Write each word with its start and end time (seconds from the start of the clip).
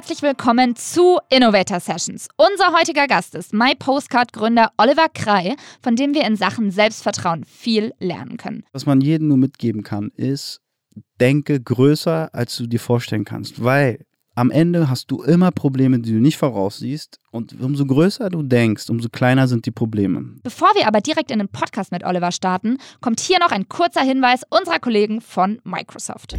herzlich 0.00 0.22
willkommen 0.22 0.76
zu 0.76 1.18
Innovator 1.28 1.78
Sessions. 1.78 2.28
Unser 2.38 2.72
heutiger 2.72 3.06
Gast 3.06 3.34
ist 3.34 3.52
My 3.52 3.74
Postcard 3.78 4.32
Gründer 4.32 4.70
Oliver 4.78 5.08
Krei, 5.12 5.56
von 5.82 5.94
dem 5.94 6.14
wir 6.14 6.26
in 6.26 6.36
Sachen 6.36 6.70
Selbstvertrauen 6.70 7.44
viel 7.44 7.92
lernen 7.98 8.38
können. 8.38 8.64
Was 8.72 8.86
man 8.86 9.02
jedem 9.02 9.28
nur 9.28 9.36
mitgeben 9.36 9.82
kann, 9.82 10.10
ist, 10.14 10.62
denke 11.20 11.60
größer, 11.60 12.30
als 12.32 12.56
du 12.56 12.66
dir 12.66 12.80
vorstellen 12.80 13.26
kannst, 13.26 13.62
weil 13.62 14.06
am 14.34 14.50
Ende 14.50 14.88
hast 14.88 15.10
du 15.10 15.22
immer 15.22 15.50
Probleme, 15.50 15.98
die 15.98 16.12
du 16.12 16.18
nicht 16.18 16.38
voraussiehst. 16.38 17.18
Und 17.30 17.60
umso 17.60 17.84
größer 17.84 18.30
du 18.30 18.42
denkst, 18.42 18.88
umso 18.88 19.10
kleiner 19.10 19.48
sind 19.48 19.66
die 19.66 19.70
Probleme. 19.70 20.36
Bevor 20.42 20.68
wir 20.76 20.88
aber 20.88 21.02
direkt 21.02 21.30
in 21.30 21.40
den 21.40 21.48
Podcast 21.48 21.92
mit 21.92 22.06
Oliver 22.06 22.32
starten, 22.32 22.78
kommt 23.02 23.20
hier 23.20 23.38
noch 23.38 23.50
ein 23.50 23.68
kurzer 23.68 24.00
Hinweis 24.00 24.44
unserer 24.48 24.78
Kollegen 24.78 25.20
von 25.20 25.60
Microsoft. 25.62 26.36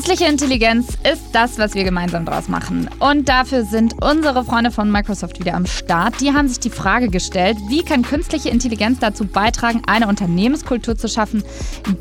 Künstliche 0.00 0.30
Intelligenz 0.30 0.96
ist 1.12 1.34
das, 1.34 1.58
was 1.58 1.74
wir 1.74 1.84
gemeinsam 1.84 2.24
draus 2.24 2.48
machen. 2.48 2.88
Und 3.00 3.28
dafür 3.28 3.66
sind 3.66 4.02
unsere 4.02 4.46
Freunde 4.46 4.70
von 4.70 4.90
Microsoft 4.90 5.40
wieder 5.40 5.52
am 5.52 5.66
Start. 5.66 6.22
Die 6.22 6.32
haben 6.32 6.48
sich 6.48 6.58
die 6.58 6.70
Frage 6.70 7.10
gestellt, 7.10 7.58
wie 7.68 7.82
kann 7.82 8.00
künstliche 8.00 8.48
Intelligenz 8.48 8.98
dazu 8.98 9.26
beitragen, 9.26 9.82
eine 9.86 10.08
Unternehmenskultur 10.08 10.96
zu 10.96 11.06
schaffen, 11.06 11.44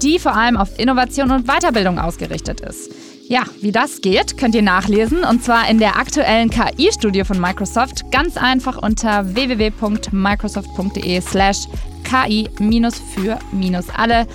die 0.02 0.18
vor 0.18 0.34
allem 0.34 0.56
auf 0.56 0.80
Innovation 0.80 1.32
und 1.32 1.46
Weiterbildung 1.46 2.00
ausgerichtet 2.00 2.62
ist. 2.62 2.90
Ja, 3.28 3.42
wie 3.60 3.74
das 3.74 4.00
geht, 4.00 4.38
könnt 4.38 4.56
ihr 4.56 4.62
nachlesen 4.62 5.26
und 5.26 5.44
zwar 5.44 5.70
in 5.70 5.80
der 5.80 5.98
aktuellen 5.98 6.50
KI-Studie 6.50 7.26
von 7.26 7.42
Microsoft, 7.42 8.10
ganz 8.14 8.38
einfach 8.38 8.82
unter 8.82 9.36
www.microsoft.de/slash 9.36 11.68
KI-für-alle, 12.06 14.28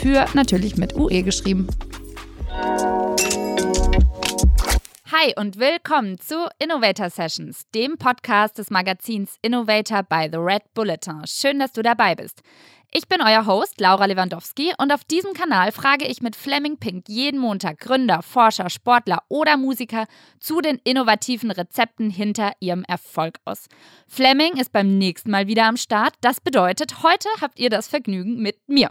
für 0.00 0.24
natürlich 0.34 0.76
mit 0.76 0.94
UE 0.94 1.24
geschrieben. 1.24 1.66
Hi 5.20 5.32
und 5.36 5.58
willkommen 5.58 6.16
zu 6.20 6.48
Innovator 6.60 7.10
Sessions, 7.10 7.66
dem 7.74 7.96
Podcast 7.98 8.56
des 8.56 8.70
Magazins 8.70 9.36
Innovator 9.42 10.04
by 10.04 10.28
The 10.30 10.38
Red 10.38 10.62
Bulletin. 10.74 11.26
Schön, 11.26 11.58
dass 11.58 11.72
du 11.72 11.82
dabei 11.82 12.14
bist. 12.14 12.42
Ich 12.90 13.06
bin 13.06 13.20
euer 13.20 13.44
Host 13.44 13.82
Laura 13.82 14.06
Lewandowski 14.06 14.72
und 14.78 14.90
auf 14.94 15.04
diesem 15.04 15.34
Kanal 15.34 15.72
frage 15.72 16.06
ich 16.06 16.22
mit 16.22 16.34
Fleming 16.34 16.78
Pink 16.78 17.06
jeden 17.06 17.38
Montag 17.38 17.80
Gründer, 17.80 18.22
Forscher, 18.22 18.70
Sportler 18.70 19.24
oder 19.28 19.58
Musiker 19.58 20.06
zu 20.40 20.62
den 20.62 20.80
innovativen 20.84 21.50
Rezepten 21.50 22.08
hinter 22.08 22.52
ihrem 22.60 22.84
Erfolg 22.84 23.40
aus. 23.44 23.66
Fleming 24.06 24.56
ist 24.56 24.72
beim 24.72 24.96
nächsten 24.96 25.30
Mal 25.30 25.48
wieder 25.48 25.66
am 25.66 25.76
Start. 25.76 26.14
Das 26.22 26.40
bedeutet, 26.40 27.02
heute 27.02 27.28
habt 27.42 27.58
ihr 27.58 27.68
das 27.68 27.88
Vergnügen 27.88 28.40
mit 28.40 28.56
mir. 28.70 28.90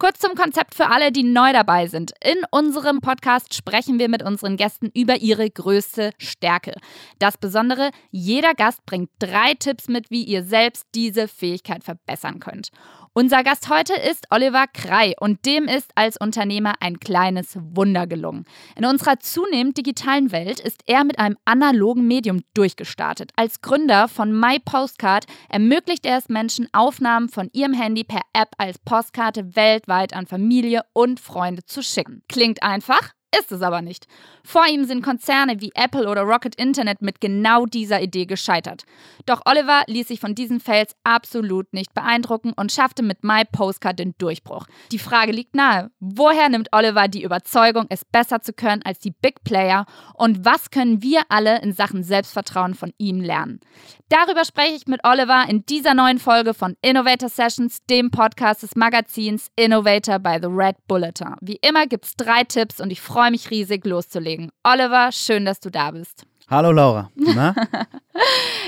Kurz 0.00 0.18
zum 0.18 0.34
Konzept 0.34 0.74
für 0.74 0.88
alle, 0.90 1.12
die 1.12 1.22
neu 1.22 1.52
dabei 1.52 1.86
sind. 1.86 2.14
In 2.24 2.42
unserem 2.50 3.00
Podcast 3.00 3.54
sprechen 3.54 4.00
wir 4.00 4.08
mit 4.08 4.24
unseren 4.24 4.56
Gästen 4.56 4.90
über 4.94 5.18
ihre 5.18 5.48
größte 5.48 6.10
Stärke. 6.18 6.74
Das 7.20 7.38
Besondere, 7.38 7.92
jeder 8.10 8.54
Gast 8.54 8.84
bringt 8.84 9.10
drei 9.20 9.54
Tipps 9.54 9.86
mit, 9.86 10.10
wie 10.10 10.24
ihr 10.24 10.42
selbst 10.42 10.88
diese 10.96 11.28
Fähigkeit 11.28 11.84
verbessern 11.84 12.40
könnt. 12.40 12.72
Unser 13.20 13.42
Gast 13.42 13.68
heute 13.68 13.94
ist 13.94 14.28
Oliver 14.30 14.66
Krei 14.72 15.12
und 15.18 15.44
dem 15.44 15.64
ist 15.64 15.90
als 15.96 16.16
Unternehmer 16.18 16.74
ein 16.78 17.00
kleines 17.00 17.58
Wunder 17.60 18.06
gelungen. 18.06 18.44
In 18.76 18.84
unserer 18.84 19.18
zunehmend 19.18 19.76
digitalen 19.76 20.30
Welt 20.30 20.60
ist 20.60 20.84
er 20.86 21.02
mit 21.02 21.18
einem 21.18 21.36
analogen 21.44 22.06
Medium 22.06 22.44
durchgestartet. 22.54 23.32
Als 23.34 23.60
Gründer 23.60 24.06
von 24.06 24.38
My 24.38 24.60
Postcard 24.60 25.24
ermöglicht 25.48 26.06
er 26.06 26.18
es 26.18 26.28
Menschen, 26.28 26.68
Aufnahmen 26.72 27.28
von 27.28 27.50
ihrem 27.52 27.72
Handy 27.72 28.04
per 28.04 28.22
App 28.34 28.50
als 28.56 28.78
Postkarte 28.78 29.56
weltweit 29.56 30.14
an 30.14 30.26
Familie 30.26 30.82
und 30.92 31.18
Freunde 31.18 31.64
zu 31.64 31.82
schicken. 31.82 32.22
Klingt 32.28 32.62
einfach? 32.62 33.17
Ist 33.36 33.52
es 33.52 33.60
aber 33.60 33.82
nicht. 33.82 34.06
Vor 34.42 34.66
ihm 34.66 34.84
sind 34.84 35.02
Konzerne 35.02 35.60
wie 35.60 35.70
Apple 35.74 36.08
oder 36.08 36.22
Rocket 36.22 36.54
Internet 36.54 37.02
mit 37.02 37.20
genau 37.20 37.66
dieser 37.66 38.00
Idee 38.00 38.24
gescheitert. 38.24 38.84
Doch 39.26 39.42
Oliver 39.44 39.82
ließ 39.86 40.08
sich 40.08 40.18
von 40.18 40.34
diesen 40.34 40.60
Fails 40.60 40.96
absolut 41.04 41.70
nicht 41.74 41.92
beeindrucken 41.92 42.54
und 42.56 42.72
schaffte 42.72 43.02
mit 43.02 43.24
My 43.24 43.42
Postcard 43.44 43.98
den 43.98 44.14
Durchbruch. 44.16 44.66
Die 44.92 44.98
Frage 44.98 45.32
liegt 45.32 45.54
nahe: 45.54 45.90
Woher 46.00 46.48
nimmt 46.48 46.70
Oliver 46.72 47.06
die 47.06 47.22
Überzeugung, 47.22 47.84
es 47.90 48.06
besser 48.06 48.40
zu 48.40 48.54
können 48.54 48.82
als 48.82 48.98
die 48.98 49.10
Big 49.10 49.44
Player? 49.44 49.84
Und 50.14 50.46
was 50.46 50.70
können 50.70 51.02
wir 51.02 51.22
alle 51.28 51.60
in 51.60 51.74
Sachen 51.74 52.02
Selbstvertrauen 52.02 52.74
von 52.74 52.94
ihm 52.96 53.20
lernen? 53.20 53.60
Darüber 54.08 54.46
spreche 54.46 54.74
ich 54.74 54.86
mit 54.86 55.04
Oliver 55.04 55.44
in 55.50 55.66
dieser 55.66 55.92
neuen 55.92 56.18
Folge 56.18 56.54
von 56.54 56.76
Innovator 56.80 57.28
Sessions, 57.28 57.84
dem 57.90 58.10
Podcast 58.10 58.62
des 58.62 58.74
Magazins 58.74 59.50
Innovator 59.54 60.18
by 60.18 60.38
The 60.40 60.48
Red 60.48 60.76
Bulletin. 60.86 61.34
Wie 61.42 61.58
immer 61.60 61.86
gibt 61.86 62.06
es 62.06 62.16
drei 62.16 62.44
Tipps 62.44 62.80
und 62.80 62.90
ich 62.90 63.02
freue 63.02 63.17
mich 63.30 63.50
riesig 63.50 63.84
loszulegen. 63.84 64.50
Oliver, 64.64 65.10
schön, 65.12 65.44
dass 65.44 65.60
du 65.60 65.70
da 65.70 65.90
bist. 65.90 66.24
Hallo 66.48 66.72
Laura. 66.72 67.10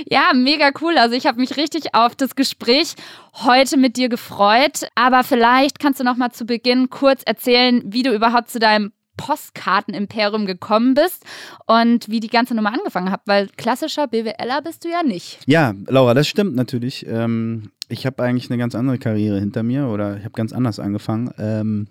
Ja, 0.09 0.33
mega 0.34 0.71
cool. 0.81 0.97
Also 0.97 1.15
ich 1.15 1.27
habe 1.27 1.41
mich 1.41 1.56
richtig 1.56 1.94
auf 1.94 2.15
das 2.15 2.34
Gespräch 2.34 2.94
heute 3.44 3.77
mit 3.77 3.97
dir 3.97 4.09
gefreut. 4.09 4.89
Aber 4.94 5.25
vielleicht 5.25 5.78
kannst 5.78 6.00
du 6.00 6.05
noch 6.05 6.16
mal 6.16 6.31
zu 6.31 6.47
Beginn 6.47 6.91
kurz 6.91 7.22
erzählen, 7.25 7.83
wie 7.84 8.03
du 8.03 8.15
überhaupt 8.15 8.50
zu 8.50 8.59
deinem 8.59 8.93
Postkartenimperium 9.16 10.47
gekommen 10.47 10.94
bist 10.94 11.25
und 11.66 12.09
wie 12.09 12.21
die 12.21 12.28
ganze 12.28 12.55
Nummer 12.55 12.72
angefangen 12.72 13.10
hat, 13.10 13.21
weil 13.27 13.49
klassischer 13.56 14.06
BWLer 14.06 14.62
bist 14.62 14.84
du 14.84 14.89
ja 14.89 15.03
nicht. 15.03 15.41
Ja, 15.47 15.75
Laura, 15.89 16.15
das 16.15 16.27
stimmt 16.27 16.55
natürlich. 16.56 17.06
Ähm, 17.06 17.71
ich 17.91 18.06
habe 18.06 18.22
eigentlich 18.22 18.50
eine 18.50 18.59
ganz 18.59 18.75
andere 18.75 18.99
Karriere 18.99 19.39
hinter 19.39 19.62
mir 19.62 19.89
oder 19.89 20.16
ich 20.16 20.25
habe 20.25 20.33
ganz 20.33 20.55
anders 20.55 20.81
angefangen. 20.81 21.31
Ähm, 21.39 21.89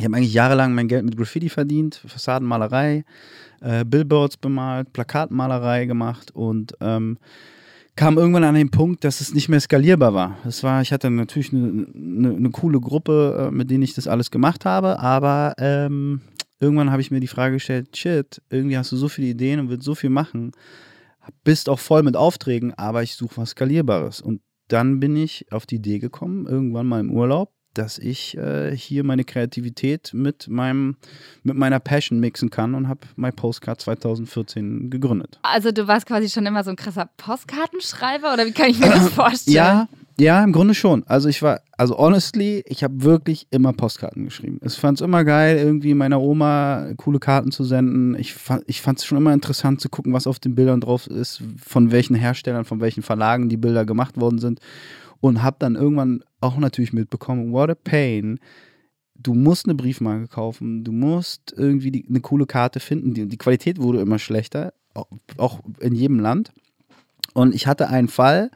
ich 0.00 0.06
habe 0.06 0.16
eigentlich 0.16 0.32
jahrelang 0.32 0.74
mein 0.74 0.88
Geld 0.88 1.04
mit 1.04 1.16
Graffiti 1.16 1.50
verdient, 1.50 2.02
Fassadenmalerei, 2.06 3.04
äh, 3.60 3.84
Billboards 3.84 4.38
bemalt, 4.38 4.92
Plakatmalerei 4.94 5.84
gemacht 5.84 6.30
und 6.34 6.74
ähm, 6.80 7.18
kam 7.96 8.16
irgendwann 8.16 8.44
an 8.44 8.54
den 8.54 8.70
Punkt, 8.70 9.04
dass 9.04 9.20
es 9.20 9.34
nicht 9.34 9.50
mehr 9.50 9.60
skalierbar 9.60 10.14
war. 10.14 10.38
Das 10.44 10.62
war, 10.62 10.80
ich 10.80 10.92
hatte 10.92 11.10
natürlich 11.10 11.52
eine, 11.52 11.86
eine, 11.94 12.34
eine 12.34 12.50
coole 12.50 12.80
Gruppe, 12.80 13.48
äh, 13.48 13.54
mit 13.54 13.70
denen 13.70 13.82
ich 13.82 13.92
das 13.92 14.08
alles 14.08 14.30
gemacht 14.30 14.64
habe, 14.64 14.98
aber 14.98 15.54
ähm, 15.58 16.22
irgendwann 16.60 16.90
habe 16.90 17.02
ich 17.02 17.10
mir 17.10 17.20
die 17.20 17.26
Frage 17.26 17.56
gestellt, 17.56 17.94
shit, 17.94 18.40
irgendwie 18.48 18.78
hast 18.78 18.92
du 18.92 18.96
so 18.96 19.08
viele 19.08 19.28
Ideen 19.28 19.60
und 19.60 19.68
willst 19.68 19.84
so 19.84 19.94
viel 19.94 20.10
machen, 20.10 20.52
bist 21.44 21.68
auch 21.68 21.78
voll 21.78 22.02
mit 22.02 22.16
Aufträgen, 22.16 22.72
aber 22.72 23.02
ich 23.02 23.16
suche 23.16 23.36
was 23.36 23.50
Skalierbares. 23.50 24.22
Und 24.22 24.40
dann 24.68 24.98
bin 24.98 25.14
ich 25.14 25.52
auf 25.52 25.66
die 25.66 25.76
Idee 25.76 25.98
gekommen, 25.98 26.46
irgendwann 26.46 26.86
mal 26.86 27.00
im 27.00 27.10
Urlaub, 27.10 27.52
dass 27.74 27.98
ich 27.98 28.36
äh, 28.36 28.76
hier 28.76 29.04
meine 29.04 29.24
Kreativität 29.24 30.10
mit 30.12 30.48
meinem 30.48 30.96
mit 31.42 31.56
meiner 31.56 31.80
Passion 31.80 32.20
mixen 32.20 32.50
kann 32.50 32.74
und 32.74 32.88
habe 32.88 33.00
My 33.16 33.32
Postcard 33.32 33.80
2014 33.80 34.90
gegründet. 34.90 35.38
Also 35.42 35.70
du 35.72 35.86
warst 35.86 36.06
quasi 36.06 36.28
schon 36.28 36.46
immer 36.46 36.64
so 36.64 36.70
ein 36.70 36.76
krasser 36.76 37.08
Postkartenschreiber 37.16 38.32
oder 38.32 38.46
wie 38.46 38.52
kann 38.52 38.70
ich 38.70 38.78
mir 38.78 38.90
das 38.90 39.08
vorstellen? 39.14 39.56
Ja, 39.56 39.88
ja, 40.20 40.44
im 40.44 40.52
Grunde 40.52 40.74
schon. 40.74 41.02
Also 41.06 41.30
ich 41.30 41.40
war, 41.40 41.62
also 41.78 41.96
honestly, 41.96 42.62
ich 42.66 42.84
habe 42.84 43.02
wirklich 43.02 43.46
immer 43.50 43.72
Postkarten 43.72 44.26
geschrieben. 44.26 44.60
Ich 44.62 44.74
fand 44.74 45.00
es 45.00 45.04
immer 45.04 45.24
geil, 45.24 45.56
irgendwie 45.56 45.94
meiner 45.94 46.20
Oma 46.20 46.92
coole 46.98 47.18
Karten 47.18 47.52
zu 47.52 47.64
senden. 47.64 48.14
Ich, 48.16 48.34
ich 48.66 48.82
fand 48.82 48.98
es 48.98 49.06
schon 49.06 49.16
immer 49.16 49.32
interessant 49.32 49.80
zu 49.80 49.88
gucken, 49.88 50.12
was 50.12 50.26
auf 50.26 50.38
den 50.38 50.54
Bildern 50.54 50.82
drauf 50.82 51.06
ist, 51.06 51.42
von 51.64 51.90
welchen 51.90 52.16
Herstellern, 52.16 52.66
von 52.66 52.80
welchen 52.82 53.02
Verlagen 53.02 53.48
die 53.48 53.56
Bilder 53.56 53.86
gemacht 53.86 54.20
worden 54.20 54.38
sind. 54.38 54.60
Und 55.22 55.42
habe 55.42 55.56
dann 55.58 55.74
irgendwann 55.74 56.22
auch 56.40 56.56
natürlich 56.58 56.92
mitbekommen, 56.92 57.52
what 57.52 57.70
a 57.70 57.74
pain. 57.74 58.38
Du 59.14 59.34
musst 59.34 59.66
eine 59.66 59.74
Briefmarke 59.74 60.28
kaufen, 60.28 60.82
du 60.82 60.92
musst 60.92 61.52
irgendwie 61.56 61.90
die, 61.90 62.06
eine 62.08 62.20
coole 62.20 62.46
Karte 62.46 62.80
finden. 62.80 63.12
Die, 63.12 63.26
die 63.26 63.36
Qualität 63.36 63.78
wurde 63.78 64.00
immer 64.00 64.18
schlechter, 64.18 64.72
auch 65.36 65.60
in 65.80 65.94
jedem 65.94 66.20
Land. 66.20 66.52
Und 67.34 67.54
ich 67.54 67.66
hatte 67.66 67.88
einen 67.88 68.08
Fall, 68.08 68.50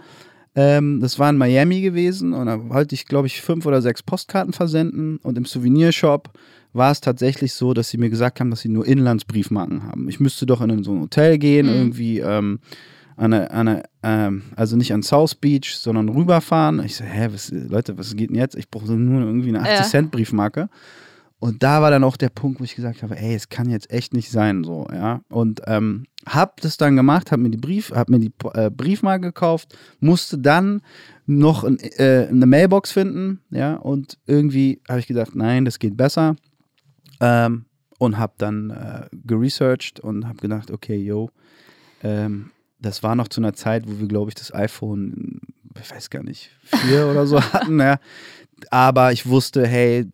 ähm, 0.57 1.01
das 1.01 1.19
war 1.19 1.31
in 1.31 1.37
Miami 1.37 1.81
gewesen 1.81 2.33
und 2.33 2.47
da 2.47 2.69
wollte 2.69 2.95
ich, 2.95 3.07
glaube 3.07 3.27
ich, 3.27 3.41
fünf 3.41 3.67
oder 3.67 3.83
sechs 3.83 4.03
Postkarten 4.03 4.53
versenden 4.53 5.19
und 5.19 5.37
im 5.37 5.45
Souvenirshop 5.45 6.31
war 6.73 6.93
es 6.93 7.01
tatsächlich 7.01 7.55
so, 7.55 7.75
dass 7.75 7.91
sie 7.91 7.99
mir 7.99 8.11
gesagt 8.11 8.41
haben, 8.41 8.51
dass 8.51 8.61
sie 8.61 8.69
nur 8.69 8.87
Inlandsbriefmarken 8.87 9.85
haben. 9.85 10.09
Ich 10.09 10.21
müsste 10.21 10.47
doch 10.47 10.61
in 10.61 10.83
so 10.83 10.93
ein 10.93 11.01
Hotel 11.03 11.39
gehen, 11.39 11.67
mhm. 11.67 11.73
irgendwie 11.73 12.19
ähm, 12.21 12.61
an 13.17 13.33
eine, 13.33 13.51
an 13.51 13.69
eine 13.69 13.83
ähm, 14.03 14.43
also 14.57 14.77
nicht 14.77 14.93
an 14.93 15.03
South 15.03 15.35
Beach, 15.35 15.77
sondern 15.77 16.09
rüberfahren. 16.09 16.83
Ich 16.85 16.97
so, 16.97 17.05
hä, 17.05 17.29
was, 17.33 17.51
Leute, 17.51 17.97
was 17.99 18.15
geht 18.17 18.31
denn 18.31 18.37
jetzt? 18.37 18.57
Ich 18.57 18.71
brauche 18.71 18.93
nur 18.93 19.23
irgendwie 19.23 19.49
eine 19.49 19.61
80 19.61 19.87
Cent 19.87 20.11
Briefmarke. 20.11 20.69
Und 21.45 21.63
da 21.63 21.83
war 21.83 21.91
dann 21.91 22.05
auch 22.05 22.17
der 22.17 22.31
Punkt, 22.31 22.59
wo 22.59 22.65
ich 22.65 22.75
gesagt 22.75 23.03
habe, 23.03 23.19
ey, 23.19 23.35
es 23.35 23.51
kann 23.51 23.69
jetzt 23.69 23.91
echt 23.91 24.15
nicht 24.15 24.31
sein, 24.31 24.65
so, 24.65 24.87
ja. 24.91 25.21
Und 25.29 25.61
ähm, 25.67 26.07
hab 26.27 26.61
das 26.63 26.79
dann 26.79 26.97
gemacht, 26.97 27.31
hab 27.33 27.39
mir 27.39 27.51
die 27.51 27.59
Brief, 27.59 27.91
hab 27.91 28.09
mir 28.09 28.19
die 28.19 28.33
äh, 28.55 28.71
Briefmarke 28.71 29.27
gekauft, 29.27 29.77
musste 30.01 30.39
dann 30.39 30.81
noch 31.27 31.65
ein, 31.65 31.79
äh, 31.79 32.29
eine 32.31 32.47
Mailbox 32.47 32.93
finden, 32.93 33.41
ja. 33.51 33.75
Und 33.75 34.19
irgendwie 34.27 34.81
habe 34.89 35.01
ich 35.01 35.07
gedacht, 35.07 35.35
nein, 35.35 35.67
das 35.67 35.79
geht 35.79 35.99
besser. 35.99 36.37
Ähm, 37.21 37.67
und 37.99 38.19
hab 38.19 38.39
dann 38.39 38.71
äh, 38.71 39.07
geresearched 39.13 40.01
und 40.01 40.27
hab 40.27 40.41
gedacht, 40.41 40.71
okay, 40.71 40.97
yo, 40.97 41.31
ähm, 42.03 42.53
das 42.85 43.03
war 43.03 43.15
noch 43.15 43.29
zu 43.29 43.41
einer 43.41 43.55
Zeit, 43.55 43.87
wo 43.87 43.99
wir, 43.99 44.09
glaube 44.09 44.31
ich, 44.31 44.35
das 44.35 44.55
iPhone, 44.55 45.41
ich 45.81 45.91
weiß 45.91 46.11
gar 46.11 46.23
nicht, 46.23 46.51
vier 46.65 47.09
oder 47.09 47.27
so 47.27 47.41
hatten, 47.53 47.81
ja 47.81 47.99
aber 48.71 49.13
ich 49.13 49.27
wusste, 49.27 49.67
hey, 49.67 50.09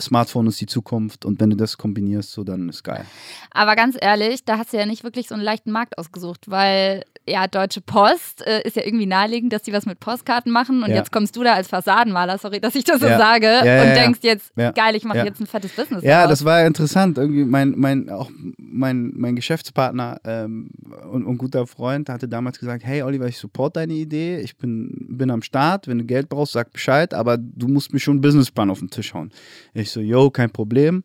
Smartphone 0.00 0.46
ist 0.46 0.60
die 0.60 0.66
Zukunft 0.66 1.24
und 1.24 1.40
wenn 1.40 1.50
du 1.50 1.56
das 1.56 1.76
kombinierst, 1.78 2.32
so 2.32 2.44
dann 2.44 2.68
ist 2.68 2.82
geil. 2.82 3.04
Aber 3.50 3.76
ganz 3.76 3.96
ehrlich, 4.00 4.44
da 4.44 4.58
hast 4.58 4.72
du 4.72 4.78
ja 4.78 4.86
nicht 4.86 5.04
wirklich 5.04 5.28
so 5.28 5.34
einen 5.34 5.44
leichten 5.44 5.70
Markt 5.70 5.98
ausgesucht, 5.98 6.50
weil 6.50 7.04
ja, 7.28 7.46
Deutsche 7.46 7.80
Post 7.80 8.44
äh, 8.46 8.62
ist 8.66 8.76
ja 8.76 8.84
irgendwie 8.84 9.06
naheliegend, 9.06 9.52
dass 9.52 9.62
die 9.62 9.72
was 9.72 9.86
mit 9.86 10.00
Postkarten 10.00 10.50
machen 10.52 10.82
und 10.82 10.90
Ja. 10.90 10.96
jetzt 10.96 11.12
kommst 11.12 11.36
du 11.36 11.42
da 11.44 11.54
als 11.54 11.68
Fassadenmaler, 11.68 12.38
sorry, 12.38 12.60
dass 12.60 12.74
ich 12.74 12.84
das 12.84 13.00
so 13.00 13.06
Ja. 13.06 13.18
sage 13.18 13.46
Ja, 13.46 13.82
und 13.82 13.94
denkst 13.94 14.20
jetzt, 14.22 14.52
geil, 14.56 14.94
ich 14.96 15.04
mache 15.04 15.18
jetzt 15.18 15.40
ein 15.40 15.46
fettes 15.46 15.72
Business. 15.72 16.02
Ja, 16.02 16.22
daraus. 16.22 16.30
das 16.30 16.44
war 16.44 16.66
interessant. 16.66 17.18
Irgendwie 17.18 17.44
mein, 17.44 17.74
mein, 17.76 18.08
auch 18.10 18.30
mein, 18.58 19.12
mein 19.16 19.36
Geschäftspartner 19.36 20.20
ähm, 20.24 20.70
und, 21.10 21.24
und 21.24 21.38
guter 21.38 21.66
Freund 21.66 22.08
hatte 22.08 22.26
damals 22.28 22.58
gesagt, 22.58 22.84
hey 22.84 23.02
Oliver, 23.02 23.26
ich 23.28 23.38
support 23.38 23.76
deine 23.76 23.92
Idee, 23.94 24.38
ich 24.40 24.56
bin, 24.56 25.06
bin 25.10 25.30
am 25.30 25.42
Start, 25.42 25.86
wenn 25.88 25.98
du 25.98 26.04
Geld 26.04 26.28
brauchst, 26.28 26.52
sag 26.54 26.72
Bescheid, 26.72 27.14
aber 27.14 27.36
du 27.38 27.68
musst 27.68 27.92
mir 27.92 28.00
schon 28.00 28.14
einen 28.14 28.20
Businessplan 28.22 28.70
auf 28.70 28.80
den 28.80 28.90
Tisch 28.90 29.14
hauen. 29.14 29.30
Ich 29.74 29.90
so, 29.90 30.00
yo, 30.00 30.30
kein 30.30 30.50
Problem. 30.50 31.04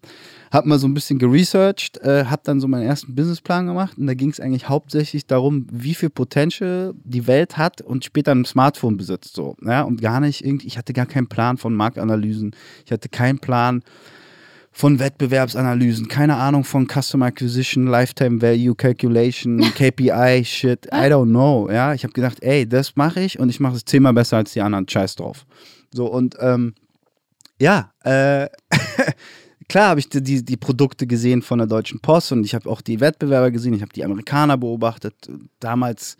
Hab 0.52 0.66
mal 0.66 0.80
so 0.80 0.88
ein 0.88 0.94
bisschen 0.94 1.20
geresearched, 1.20 1.98
äh, 1.98 2.26
hab 2.26 2.44
dann 2.44 2.60
so 2.60 2.68
meinen 2.68 2.86
ersten 2.86 3.16
Businessplan 3.16 3.68
gemacht 3.68 3.98
und 3.98 4.08
da 4.08 4.14
ging 4.14 4.30
es 4.30 4.40
eigentlich 4.40 4.70
hauptsächlich 4.70 5.26
darum, 5.28 5.68
wie 5.72 5.94
viel 5.94 6.10
Potential 6.10 6.94
die 7.04 7.28
Welt 7.28 7.58
hat 7.58 7.82
und 7.82 8.06
später 8.06 8.34
ein 8.34 8.46
Smartphone 8.46 8.98
besitzt. 8.98 9.36
So, 9.36 9.56
ja? 9.64 9.82
Und 9.84 10.02
gar 10.02 10.20
nicht 10.20 10.46
irgendwie, 10.46 10.68
ich 10.68 10.78
hatte 10.78 10.94
gar 10.94 11.06
keinen 11.06 11.28
Plan 11.28 11.58
von 11.58 11.74
Marktanalysen, 11.74 12.56
ich 12.86 12.92
hatte 12.92 13.10
keinen 13.10 13.40
Plan 13.40 13.84
von 14.78 15.00
Wettbewerbsanalysen, 15.00 16.08
keine 16.08 16.36
Ahnung 16.36 16.64
von 16.64 16.88
Customer 16.88 17.26
Acquisition, 17.26 17.88
Lifetime 17.88 18.42
Value 18.44 18.76
Calculation, 18.76 19.60
KPI 19.76 20.46
Shit, 20.46 20.86
I 20.88 21.10
don't 21.10 21.30
know, 21.30 21.68
ja. 21.72 21.96
Ich 21.96 22.04
habe 22.04 22.14
gedacht, 22.14 22.38
ey, 22.42 22.70
das 22.70 22.96
mache 22.96 23.22
ich 23.22 23.40
und 23.40 23.50
ich 23.50 23.60
mache 23.60 23.76
es 23.76 23.86
zehnmal 23.86 24.14
besser 24.14 24.38
als 24.38 24.54
die 24.54 24.62
anderen, 24.62 24.88
scheiß 24.88 25.16
drauf. 25.16 25.48
So 25.92 26.06
und 26.06 26.38
ähm, 26.40 26.76
ja, 27.60 27.92
äh, 28.04 28.48
klar 29.70 29.90
habe 29.90 30.00
ich 30.00 30.10
die, 30.10 30.44
die, 30.44 30.58
Produkte 30.58 31.08
gesehen 31.08 31.42
von 31.42 31.60
der 31.60 31.68
Deutschen 31.68 32.00
Post 32.00 32.32
und 32.32 32.44
ich 32.44 32.56
habe 32.56 32.70
auch 32.70 32.82
die 32.82 33.00
Wettbewerber 33.00 33.52
gesehen, 33.52 33.74
ich 33.74 33.82
habe 33.82 33.94
die 33.94 34.06
Amerikaner 34.06 34.58
beobachtet. 34.58 35.14
Damals 35.60 36.18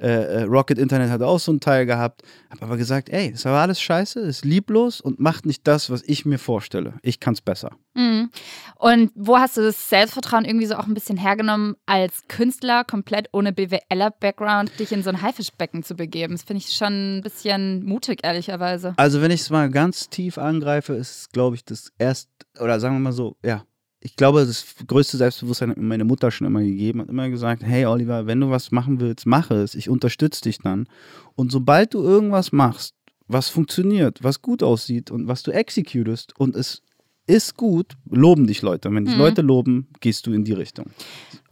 äh, 0.00 0.06
äh, 0.06 0.42
Rocket 0.44 0.78
Internet 0.78 1.10
hat 1.10 1.22
auch 1.22 1.38
so 1.38 1.52
einen 1.52 1.60
Teil 1.60 1.84
gehabt, 1.84 2.22
habe 2.48 2.62
aber 2.62 2.76
gesagt, 2.76 3.10
ey, 3.10 3.28
ist 3.28 3.46
aber 3.46 3.58
alles 3.58 3.80
scheiße, 3.80 4.20
ist 4.20 4.44
lieblos 4.44 5.00
und 5.00 5.20
macht 5.20 5.44
nicht 5.44 5.66
das, 5.66 5.90
was 5.90 6.02
ich 6.04 6.24
mir 6.24 6.38
vorstelle. 6.38 6.94
Ich 7.02 7.20
kann 7.20 7.34
es 7.34 7.42
besser. 7.42 7.72
Mhm. 7.94 8.30
Und 8.76 9.12
wo 9.14 9.36
hast 9.36 9.58
du 9.58 9.60
das 9.60 9.90
Selbstvertrauen 9.90 10.46
irgendwie 10.46 10.66
so 10.66 10.76
auch 10.76 10.86
ein 10.86 10.94
bisschen 10.94 11.18
hergenommen, 11.18 11.76
als 11.84 12.22
Künstler 12.28 12.84
komplett 12.84 13.28
ohne 13.32 13.52
BWLer-Background 13.52 14.78
dich 14.78 14.92
in 14.92 15.02
so 15.02 15.10
ein 15.10 15.20
Haifischbecken 15.20 15.82
zu 15.82 15.94
begeben? 15.94 16.32
Das 16.32 16.44
finde 16.44 16.62
ich 16.64 16.74
schon 16.74 17.18
ein 17.18 17.20
bisschen 17.20 17.84
mutig, 17.84 18.20
ehrlicherweise. 18.22 18.94
Also 18.96 19.20
wenn 19.20 19.30
ich 19.30 19.42
es 19.42 19.50
mal 19.50 19.70
ganz 19.70 20.08
tief 20.08 20.38
angreife, 20.38 20.94
ist 20.94 21.10
es, 21.10 21.28
glaube 21.28 21.56
ich, 21.56 21.64
das 21.64 21.92
erst, 21.98 22.30
oder 22.58 22.80
sagen 22.80 22.94
wir 22.94 23.00
mal 23.00 23.12
so, 23.12 23.36
ja, 23.44 23.64
ich 24.00 24.16
glaube, 24.16 24.46
das 24.46 24.64
größte 24.86 25.16
Selbstbewusstsein 25.18 25.70
hat 25.70 25.76
mir 25.76 25.84
meine 25.84 26.04
Mutter 26.04 26.30
schon 26.30 26.46
immer 26.46 26.62
gegeben, 26.62 27.00
hat 27.02 27.08
immer 27.10 27.28
gesagt, 27.28 27.62
hey 27.62 27.84
Oliver, 27.86 28.26
wenn 28.26 28.40
du 28.40 28.50
was 28.50 28.70
machen 28.70 28.98
willst, 29.00 29.26
mach 29.26 29.50
es, 29.50 29.74
ich 29.74 29.88
unterstütze 29.90 30.42
dich 30.42 30.58
dann. 30.58 30.88
Und 31.34 31.52
sobald 31.52 31.94
du 31.94 32.02
irgendwas 32.02 32.52
machst, 32.52 32.94
was 33.28 33.48
funktioniert, 33.48 34.22
was 34.22 34.42
gut 34.42 34.62
aussieht 34.62 35.10
und 35.10 35.28
was 35.28 35.42
du 35.42 35.50
executest 35.52 36.38
und 36.38 36.56
es 36.56 36.82
ist 37.26 37.56
gut, 37.56 37.92
loben 38.08 38.46
dich 38.46 38.62
Leute. 38.62 38.88
Und 38.88 38.96
wenn 38.96 39.04
dich 39.04 39.14
Mhm. 39.14 39.20
Leute 39.20 39.42
loben, 39.42 39.86
gehst 40.00 40.26
du 40.26 40.32
in 40.32 40.44
die 40.44 40.52
Richtung. 40.52 40.86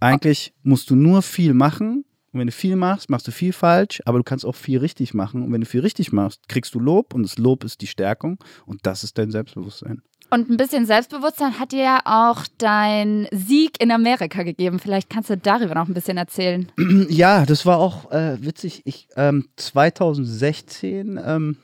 Eigentlich 0.00 0.52
musst 0.62 0.90
du 0.90 0.96
nur 0.96 1.22
viel 1.22 1.54
machen. 1.54 2.04
Und 2.32 2.40
wenn 2.40 2.48
du 2.48 2.52
viel 2.52 2.76
machst, 2.76 3.08
machst 3.08 3.26
du 3.26 3.30
viel 3.30 3.52
falsch, 3.52 4.02
aber 4.04 4.18
du 4.18 4.24
kannst 4.24 4.44
auch 4.44 4.54
viel 4.54 4.78
richtig 4.78 5.14
machen. 5.14 5.42
Und 5.42 5.52
wenn 5.52 5.60
du 5.60 5.66
viel 5.66 5.80
richtig 5.80 6.12
machst, 6.12 6.48
kriegst 6.48 6.74
du 6.74 6.80
Lob 6.80 7.14
und 7.14 7.22
das 7.22 7.38
Lob 7.38 7.64
ist 7.64 7.80
die 7.80 7.86
Stärkung 7.86 8.38
und 8.66 8.80
das 8.84 9.04
ist 9.04 9.16
dein 9.16 9.30
Selbstbewusstsein. 9.30 10.02
Und 10.30 10.50
ein 10.50 10.56
bisschen 10.56 10.84
Selbstbewusstsein 10.84 11.58
hat 11.58 11.72
dir 11.72 11.82
ja 11.82 12.00
auch 12.04 12.44
dein 12.58 13.28
Sieg 13.32 13.80
in 13.82 13.90
Amerika 13.90 14.42
gegeben. 14.42 14.78
Vielleicht 14.78 15.08
kannst 15.08 15.30
du 15.30 15.36
darüber 15.36 15.74
noch 15.74 15.88
ein 15.88 15.94
bisschen 15.94 16.18
erzählen. 16.18 16.70
Ja, 17.08 17.46
das 17.46 17.64
war 17.64 17.78
auch 17.78 18.10
äh, 18.10 18.36
witzig. 18.42 18.82
Ich 18.84 19.08
ähm, 19.16 19.48
2016 19.56 21.18
ähm, 21.24 21.56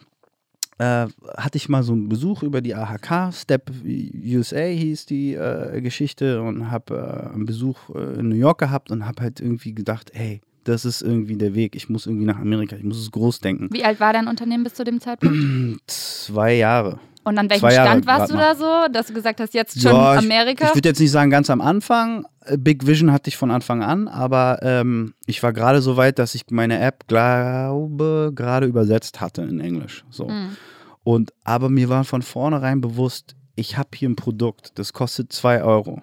äh, 0.79 1.07
hatte 1.37 1.57
ich 1.57 1.69
mal 1.69 1.83
so 1.83 1.93
einen 1.93 2.09
Besuch 2.09 2.43
über 2.43 2.61
die 2.61 2.75
AHK, 2.75 3.33
Step 3.33 3.71
USA 3.85 4.65
hieß 4.65 5.07
die 5.07 5.35
äh, 5.35 5.81
Geschichte 5.81 6.43
und 6.43 6.71
habe 6.71 7.29
äh, 7.31 7.35
einen 7.35 7.47
Besuch 7.47 7.91
äh, 7.95 8.21
in 8.21 8.29
New 8.29 8.37
York 8.37 8.59
gehabt 8.59 8.91
und 8.91 9.07
habe 9.07 9.23
halt 9.23 9.41
irgendwie 9.41 9.75
gedacht, 9.75 10.11
hey, 10.15 10.41
das 10.65 10.85
ist 10.85 11.03
irgendwie 11.03 11.37
der 11.37 11.55
Weg. 11.55 11.77
Ich 11.77 11.89
muss 11.89 12.07
irgendwie 12.07 12.25
nach 12.27 12.39
Amerika, 12.39 12.77
ich 12.77 12.85
muss 12.85 12.99
es 12.99 13.11
groß 13.11 13.41
denken. 13.41 13.69
Wie 13.71 13.85
alt 13.85 14.01
war 14.01 14.13
dein 14.13 14.29
Unternehmen 14.29 14.65
bis 14.65 14.75
zu 14.75 14.85
dem 14.85 15.01
Zeitpunkt? 15.01 15.81
Zwei 15.87 16.55
Jahre. 16.55 16.99
Und 17.25 17.38
an 17.38 17.49
welchem 17.50 17.71
Stand 17.71 18.06
warst 18.06 18.31
du 18.32 18.37
da 18.37 18.55
so, 18.55 18.93
dass 18.93 19.06
du 19.06 19.15
gesagt 19.15 19.41
hast, 19.41 19.55
jetzt 19.55 19.81
schon 19.81 19.93
Ja, 19.93 20.19
ich- 20.19 20.25
Amerika? 20.25 20.67
Ich 20.69 20.75
würde 20.75 20.88
jetzt 20.91 21.00
nicht 21.00 21.11
sagen 21.11 21.31
ganz 21.31 21.49
am 21.50 21.61
Anfang. 21.61 22.26
Äh, 22.44 22.59
Big 22.59 22.87
Vision 22.87 23.12
hatte 23.12 23.29
ich 23.29 23.37
von 23.37 23.50
Anfang 23.50 23.82
an, 23.82 24.09
aber 24.09 24.59
ähm, 24.62 25.15
ich 25.26 25.43
war 25.43 25.53
gerade 25.53 25.81
so 25.81 25.97
weit, 25.97 26.19
dass 26.19 26.35
ich 26.35 26.44
meine 26.50 26.79
App, 26.81 27.06
glaube, 27.09 28.32
gerade 28.35 28.67
übersetzt 28.67 29.21
hatte 29.21 29.43
in 29.43 29.61
Englisch. 29.61 30.05
So. 30.11 30.29
Mhm. 30.29 30.56
Und 31.03 31.32
aber 31.44 31.69
mir 31.71 31.88
war 31.88 32.05
von 32.05 32.23
vornherein 32.23 32.81
bewusst, 32.81 33.35
ich 33.56 33.79
habe 33.79 33.91
hier 33.94 34.09
ein 34.09 34.17
Produkt, 34.17 34.79
das 34.79 34.93
kostet 34.93 35.32
2 35.32 35.62
Euro. 35.62 36.03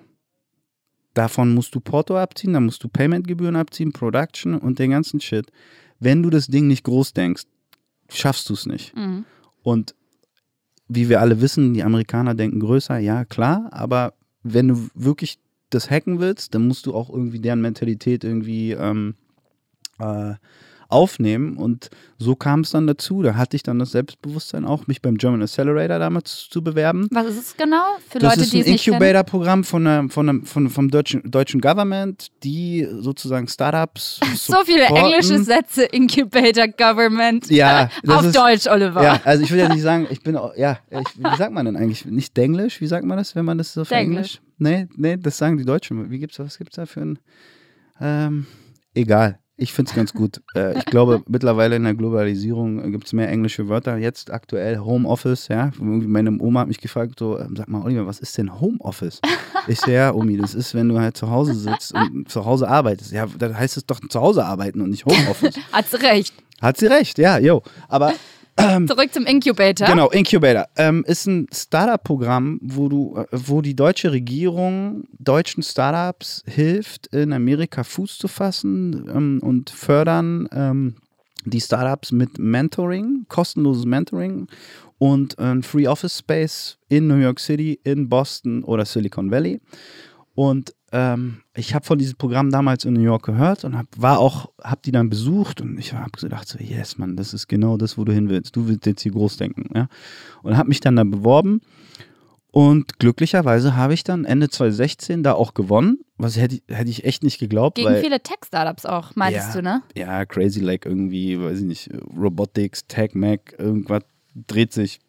Davon 1.14 1.54
musst 1.54 1.76
du 1.76 1.82
Porto 1.82 2.18
abziehen, 2.18 2.54
dann 2.54 2.66
musst 2.66 2.84
du 2.84 2.88
Paymentgebühren 2.88 3.56
abziehen, 3.58 3.92
Production 3.92 4.56
und 4.58 4.80
den 4.80 4.92
ganzen 4.92 5.20
Shit. 5.20 5.52
Wenn 6.00 6.24
du 6.24 6.30
das 6.30 6.48
Ding 6.48 6.68
nicht 6.68 6.84
groß 6.86 7.14
denkst, 7.14 7.44
schaffst 8.10 8.50
du 8.50 8.54
es 8.54 8.66
nicht. 8.66 8.96
Mhm. 8.96 9.26
Und 9.62 9.94
wie 10.94 11.08
wir 11.08 11.22
alle 11.22 11.40
wissen, 11.40 11.74
die 11.74 11.84
Amerikaner 11.84 12.36
denken 12.36 12.60
größer, 12.60 12.98
ja 12.98 13.24
klar, 13.24 13.70
aber 13.72 14.14
wenn 14.44 14.68
du 14.68 14.88
wirklich 14.94 15.40
das 15.70 15.90
hacken 15.90 16.20
willst, 16.20 16.54
dann 16.54 16.68
musst 16.68 16.86
du 16.86 16.94
auch 16.94 17.10
irgendwie 17.10 17.40
deren 17.40 17.62
Mentalität 17.62 18.26
irgendwie 18.26 18.72
ähm, 18.72 19.16
äh, 20.00 20.34
aufnehmen. 20.92 21.58
Und 21.58 21.90
so 22.18 22.36
kam 22.36 22.62
es 22.62 22.72
dann 22.72 22.86
dazu. 22.88 23.22
Da 23.24 23.36
hatte 23.36 23.56
ich 23.56 23.64
dann 23.64 23.80
das 23.80 23.92
Selbstbewusstsein 23.92 24.66
auch, 24.66 24.88
mich 24.88 25.02
beim 25.02 25.18
German 25.18 25.42
Accelerator 25.42 25.98
damals 26.00 26.48
zu 26.50 26.64
bewerben. 26.64 27.08
Was 27.12 27.26
ist 27.28 27.38
es 27.40 27.58
genau? 27.58 27.84
Für 28.10 28.20
Das 28.20 28.36
Leute, 28.36 28.42
ist 28.42 28.54
die 28.54 28.64
ein 28.64 28.76
es. 28.76 28.88
Incubator-Programm 28.88 29.64
von, 29.64 30.10
von, 30.10 30.46
von, 30.46 30.70
vom 30.70 30.90
deutschen, 30.92 31.30
deutschen 31.30 31.62
Government, 31.62 32.28
die 32.44 32.88
sozusagen 33.00 33.48
Startups. 33.48 34.20
So 34.36 34.58
viele 34.66 34.86
englische 34.86 35.40
Sätze, 35.44 35.84
Incubator, 35.84 36.68
Government. 36.68 37.50
Ja, 37.50 37.90
Auf 38.08 38.26
ist- 38.26 38.36
Deutsch, 38.36 38.68
Oliver. 38.68 39.04
Ja, 39.04 39.22
also 39.24 39.44
ich 39.44 39.52
will 39.52 39.60
ja 39.60 39.70
nicht 39.70 39.82
sagen, 39.82 40.08
ich 40.10 40.22
bin 40.22 40.36
auch, 40.36 40.56
ja, 40.56 40.80
ich, 40.90 41.08
wie 41.18 41.36
sagt 41.38 41.54
man 41.54 41.66
denn 41.66 41.76
eigentlich? 41.78 42.06
Nicht 42.06 42.36
Denglisch? 42.38 42.82
Wie 42.82 42.88
sagt 42.88 43.06
man 43.06 43.18
das, 43.18 43.36
wenn 43.36 43.46
man 43.46 43.58
das 43.58 43.74
so 43.74 43.84
Denglisch. 43.84 44.18
Englisch? 44.18 44.42
Nee, 44.58 44.88
nee, 44.96 45.18
das 45.18 45.38
sagen 45.38 45.58
die 45.58 45.66
Deutschen. 45.66 46.12
Wie 46.12 46.20
gibt's, 46.20 46.38
was 46.40 46.58
gibt's 46.58 46.76
da 46.76 46.86
für 46.86 47.02
ein, 47.02 47.20
ähm, 48.00 48.46
egal. 48.94 49.40
Ich 49.62 49.74
finde 49.74 49.90
es 49.90 49.96
ganz 49.96 50.14
gut. 50.14 50.42
Äh, 50.54 50.78
ich 50.78 50.86
glaube, 50.86 51.24
mittlerweile 51.30 51.78
in 51.78 51.84
der 51.86 51.94
Globalisierung 51.94 52.92
gibt 52.92 53.06
es 53.06 53.14
mehr 53.14 53.30
englische 53.30 53.70
Wörter. 53.70 53.96
Jetzt 53.96 54.32
aktuell 54.32 54.80
Homeoffice, 54.80 55.48
ja. 55.48 55.72
Meine 55.80 56.38
Oma 56.42 56.62
hat 56.62 56.68
mich 56.68 56.82
gefragt, 56.82 57.20
so, 57.20 57.40
ähm, 57.40 57.56
sag 57.56 57.70
mal, 57.70 57.82
Oliver, 57.84 58.06
was 58.06 58.20
ist 58.20 58.38
denn 58.38 58.60
Homeoffice? 58.60 59.22
Ich 59.68 59.80
so, 59.80 59.92
ja, 59.92 60.12
Omi, 60.12 60.38
das 60.38 60.56
ist, 60.56 60.74
wenn 60.74 60.90
du 60.90 61.00
halt 61.00 61.16
zu 61.16 61.30
Hause 61.30 61.54
sitzt 61.54 61.94
und 61.94 62.28
zu 62.28 62.46
Hause 62.46 62.68
arbeitest. 62.68 63.12
Ja, 63.12 63.28
dann 63.38 63.56
heißt 63.56 63.78
es 63.78 63.86
doch 63.86 64.00
zu 64.00 64.20
Hause 64.20 64.44
arbeiten 64.44 64.82
und 64.82 64.90
nicht 64.90 65.06
Homeoffice. 65.06 65.56
Hat's 65.72 65.94
recht. 66.02 66.34
Hat 66.60 66.78
sie 66.78 66.88
recht, 66.88 67.20
ja, 67.20 67.38
jo. 67.38 67.62
Aber 67.88 68.14
Zurück 68.58 69.14
zum 69.14 69.26
Incubator. 69.26 69.88
Genau, 69.88 70.10
Incubator. 70.10 70.68
Ähm, 70.76 71.04
ist 71.08 71.26
ein 71.26 71.48
Startup-Programm, 71.52 72.60
wo 72.62 72.90
du, 72.90 73.16
äh, 73.18 73.26
wo 73.32 73.62
die 73.62 73.76
deutsche 73.76 74.12
Regierung 74.12 75.06
deutschen 75.18 75.64
Startups 75.64 76.44
hilft, 76.46 77.08
in 77.08 77.34
Amerika 77.34 77.84
Fuß 77.84 78.18
zu 78.18 78.28
fassen 78.28 79.10
ähm, 79.14 79.40
und 79.42 79.70
fördern 79.70 80.48
ähm, 80.52 80.96
die 81.46 81.62
Startups 81.62 82.12
mit 82.12 82.38
Mentoring, 82.38 83.26
kostenloses 83.28 83.86
Mentoring 83.86 84.48
und 85.00 85.40
ein 85.40 85.64
Free 85.64 85.88
Office 85.88 86.20
Space 86.20 86.78
in 86.88 87.08
New 87.08 87.16
York 87.16 87.40
City, 87.40 87.80
in 87.84 88.08
Boston 88.08 88.64
oder 88.64 88.86
Silicon 88.86 89.32
Valley. 89.32 89.60
Und 90.34 90.74
ähm, 90.94 91.42
ich 91.56 91.74
habe 91.76 91.86
von 91.86 91.98
diesem 92.00 92.18
Programm 92.18 92.52
damals 92.52 92.86
in 92.86 92.94
New 92.94 93.02
York 93.02 93.24
gehört 93.26 93.64
und 93.66 93.78
hab, 93.78 93.86
war 93.98 94.20
auch, 94.20 94.52
habe 94.64 94.82
die 94.86 94.92
dann 94.92 95.10
besucht 95.10 95.62
und 95.62 95.78
ich 95.78 95.94
habe 95.94 96.12
gedacht 96.20 96.48
so, 96.48 96.58
yes, 96.60 96.98
Mann, 96.98 97.16
das 97.18 97.34
ist 97.34 97.48
genau 97.48 97.78
das, 97.78 97.98
wo 97.98 98.06
du 98.06 98.14
hin 98.14 98.30
willst. 98.30 98.56
Du 98.56 98.68
willst 98.68 98.86
jetzt 98.86 99.02
hier 99.02 99.12
groß 99.12 99.38
denken, 99.38 99.70
ja. 99.76 99.88
Und 100.44 100.58
habe 100.58 100.70
mich 100.70 100.80
dann 100.80 100.96
da 100.96 101.04
beworben 101.04 101.62
und 102.54 103.00
glücklicherweise 103.00 103.76
habe 103.78 103.94
ich 103.94 104.04
dann 104.04 104.26
Ende 104.26 104.50
2016 104.50 105.24
da 105.24 105.34
auch 105.34 105.54
gewonnen, 105.54 106.00
was 106.18 106.36
hätte, 106.38 106.56
ich- 106.56 106.64
hätte 106.68 106.90
ich 106.90 107.06
echt 107.06 107.24
nicht 107.24 107.40
geglaubt, 107.40 107.76
Gegen 107.76 107.88
weil 107.90 108.02
viele 108.02 108.22
Tech-Startups 108.22 108.86
auch, 108.86 109.16
meintest 109.16 109.50
Ja. 109.50 109.54
du, 109.54 109.62
ne? 109.62 109.82
ja, 109.96 110.26
Crazy 110.26 110.60
Like 110.60 110.86
irgendwie, 110.86 111.40
weiß 111.42 111.60
ich 111.60 111.66
nicht, 111.66 111.90
Robotics, 112.18 112.88
Tech 112.88 113.12
Mac, 113.14 113.56
irgendwas 113.58 114.04
dreht 114.48 114.74
sich 114.74 115.00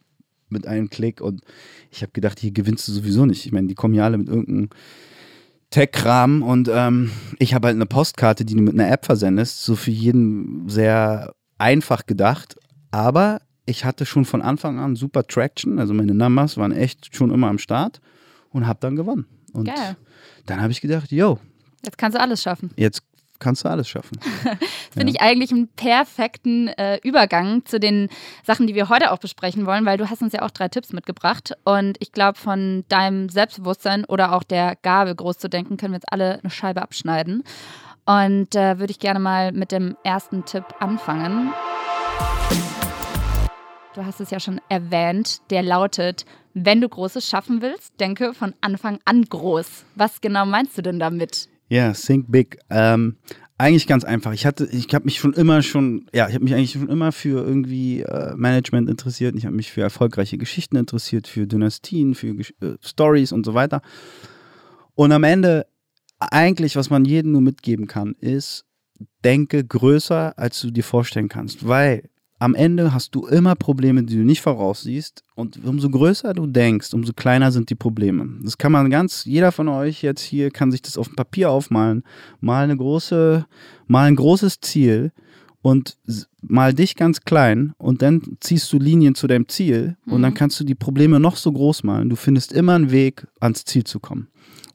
mit 0.49 0.67
einem 0.67 0.91
Klick 0.91 1.21
und 1.21 1.43
ich 1.91 2.03
habe 2.03 2.13
gedacht, 2.13 2.39
hier 2.39 2.53
gewinnst 2.53 2.87
du 2.87 2.93
sowieso 2.93 3.25
nicht. 3.27 3.45
Ich 3.47 3.53
meine, 3.53 3.67
die 3.69 3.75
kommen 3.75 3.95
ja 3.95 4.05
alle 4.05 4.19
mit 4.19 4.29
irgendeinem 4.29 4.69
Tech-Kram 5.73 6.43
und 6.43 6.71
ähm, 6.73 7.11
ich 7.39 7.55
habe 7.55 7.67
halt 7.69 7.77
eine 7.77 7.87
Postkarte, 7.87 8.45
die 8.45 8.55
du 8.55 8.63
mit 8.63 8.75
einer 8.75 8.91
App 8.91 9.05
versendest, 9.05 9.65
so 9.65 9.75
für 9.75 9.91
jeden 9.91 10.69
sehr 10.69 11.35
einfach 11.59 12.07
gedacht, 12.07 12.57
aber 12.91 13.41
ich 13.67 13.85
hatte 13.85 14.07
schon 14.07 14.25
von 14.25 14.43
Anfang 14.43 14.79
an 14.79 14.97
super 14.97 15.27
Traction, 15.27 15.79
also 15.79 15.95
meine 15.95 16.15
Numbers 16.15 16.57
waren 16.57 16.73
echt 16.73 17.15
schon 17.17 17.31
immer 17.33 17.49
am 17.49 17.59
Start 17.59 18.01
und 18.51 18.67
habe 18.67 18.79
dann 18.81 18.97
gewonnen. 18.97 19.27
Und 19.53 19.67
Geil. 19.67 19.97
dann 20.47 20.61
habe 20.61 20.73
ich 20.73 20.81
gedacht, 20.81 21.11
yo, 21.11 21.39
Jetzt 21.85 21.99
kannst 21.99 22.17
du 22.17 22.21
alles 22.21 22.41
schaffen. 22.43 22.71
jetzt 22.77 23.03
kannst 23.43 23.65
du 23.65 23.69
alles 23.69 23.89
schaffen. 23.89 24.19
Finde 24.91 25.13
ich 25.13 25.21
eigentlich 25.21 25.51
einen 25.51 25.69
perfekten 25.69 26.69
äh, 26.69 26.99
Übergang 27.03 27.65
zu 27.67 27.79
den 27.79 28.09
Sachen, 28.45 28.67
die 28.67 28.75
wir 28.75 28.89
heute 28.89 29.11
auch 29.11 29.19
besprechen 29.19 29.67
wollen, 29.67 29.85
weil 29.85 29.99
du 29.99 30.09
hast 30.09 30.23
uns 30.23 30.33
ja 30.33 30.43
auch 30.43 30.51
drei 30.51 30.69
Tipps 30.69 30.93
mitgebracht. 30.93 31.53
Und 31.65 31.97
ich 32.01 32.13
glaube, 32.13 32.39
von 32.39 32.85
deinem 32.89 33.29
Selbstbewusstsein 33.29 34.05
oder 34.05 34.33
auch 34.33 34.45
der 34.45 34.77
Gabe, 34.77 35.15
groß 35.15 35.39
zu 35.39 35.49
denken, 35.49 35.77
können 35.77 35.93
wir 35.93 35.97
jetzt 35.97 36.13
alle 36.13 36.39
eine 36.39 36.51
Scheibe 36.51 36.81
abschneiden. 36.81 37.45
Und 38.07 38.55
äh, 38.55 38.79
würde 38.79 38.91
ich 38.91 38.99
gerne 38.99 39.21
mal 39.21 39.53
mit 39.53 39.73
dem 39.73 39.97
ersten 40.03 40.45
Tipp 40.45 40.65
anfangen. 40.81 41.53
Du 43.95 44.07
hast 44.07 44.21
es 44.21 44.31
ja 44.31 44.41
schon 44.41 44.61
erwähnt, 44.69 45.43
der 45.51 45.63
lautet, 45.63 46.25
wenn 46.55 46.81
du 46.81 46.89
Großes 46.89 47.29
schaffen 47.29 47.61
willst, 47.61 48.01
denke 48.01 48.33
von 48.33 48.55
Anfang 48.61 48.99
an 49.05 49.23
groß. 49.23 49.85
Was 49.95 50.21
genau 50.21 50.47
meinst 50.47 50.79
du 50.79 50.83
denn 50.83 50.99
damit? 50.99 51.52
Ja, 51.73 51.95
Think 51.95 52.27
Big. 52.31 52.59
Ähm, 52.69 53.17
eigentlich 53.57 53.87
ganz 53.87 54.05
einfach. 54.05 54.35
Ich 54.35 54.45
hatte, 54.45 54.67
ich 54.71 54.95
habe 54.95 55.07
mich 55.07 55.19
schon 55.19 55.33
immer 55.33 55.63
schon, 55.63 56.05
ja, 56.13 56.29
ich 56.29 56.35
habe 56.35 56.45
mich 56.45 56.53
eigentlich 56.53 56.73
schon 56.73 56.91
immer 56.91 57.13
für 57.13 57.43
irgendwie 57.43 58.03
äh, 58.03 58.35
Management 58.37 58.91
interessiert. 58.91 59.35
Ich 59.37 59.47
habe 59.47 59.57
mich 59.57 59.73
für 59.73 59.81
erfolgreiche 59.81 60.37
Geschichten 60.37 60.77
interessiert, 60.77 61.27
für 61.27 61.47
Dynastien, 61.47 62.15
für 62.15 62.35
Gesch 62.35 62.53
äh, 62.61 62.75
Stories 62.85 63.33
und 63.33 63.47
so 63.47 63.55
weiter. 63.55 63.81
Und 64.95 65.13
am 65.13 65.25
Ende 65.25 65.67
eigentlich, 66.19 66.77
was 66.77 66.91
man 66.91 67.07
jedem 67.07 67.33
nur 67.33 67.41
mitgeben 67.41 67.87
kann, 67.87 68.17
ist, 68.21 68.67
denke 69.25 69.65
größer, 69.65 70.39
als 70.39 70.61
du 70.61 70.71
dir 70.71 70.85
vorstellen 70.85 71.31
kannst, 71.31 71.67
weil 71.67 72.11
am 72.43 72.57
Ende 72.57 72.93
hast 72.93 73.15
du 73.15 73.27
immer 73.27 73.55
Probleme, 73.55 74.03
die 74.03 74.17
du 74.17 74.25
nicht 74.25 74.41
voraussiehst. 74.41 75.23
Und 75.37 75.65
umso 75.65 75.89
größer 75.89 76.35
du 76.35 76.49
denkst, 76.49 76.93
umso 76.93 77.13
kleiner 77.13 77.53
sind 77.53 77.71
die 77.71 77.77
Probleme. 77.77 78.29
Das 78.43 78.59
kann 78.59 78.73
man 78.73 78.91
ganz, 78.91 79.25
jeder 79.25 79.53
von 79.53 79.69
euch 79.69 80.03
jetzt 80.03 80.23
hier 80.23 80.51
kann 80.51 80.73
sich 80.73 80.83
das 80.83 80.99
auf 80.99 81.07
dem 81.07 81.15
Papier 81.15 81.51
aufmalen. 81.51 82.03
Mal 82.41 82.65
eine 82.65 82.77
große, 82.77 83.47
mal 83.87 84.09
ein 84.09 84.17
großes 84.17 84.61
Ziel 84.61 85.13
und 85.63 85.97
mal 86.41 86.75
dich 86.75 86.97
ganz 86.97 87.21
klein 87.21 87.75
und 87.79 88.03
dann 88.03 88.21
ziehst 88.41 88.73
du 88.73 88.81
Linien 88.81 89.15
zu 89.15 89.29
deinem 89.29 89.47
Ziel 89.47 89.97
und 90.07 90.23
dann 90.23 90.35
kannst 90.35 90.59
du 90.59 90.65
die 90.65 90.75
Probleme 90.75 91.21
noch 91.21 91.37
so 91.37 91.53
groß 91.53 91.85
malen. 91.85 92.11
Du 92.11 92.17
findest 92.17 92.53
immer 92.53 92.75
einen 92.75 92.91
Weg, 92.91 93.25
ans 93.39 93.65
Ziel 93.65 93.85
zu 93.85 94.01
kommen. 94.01 94.27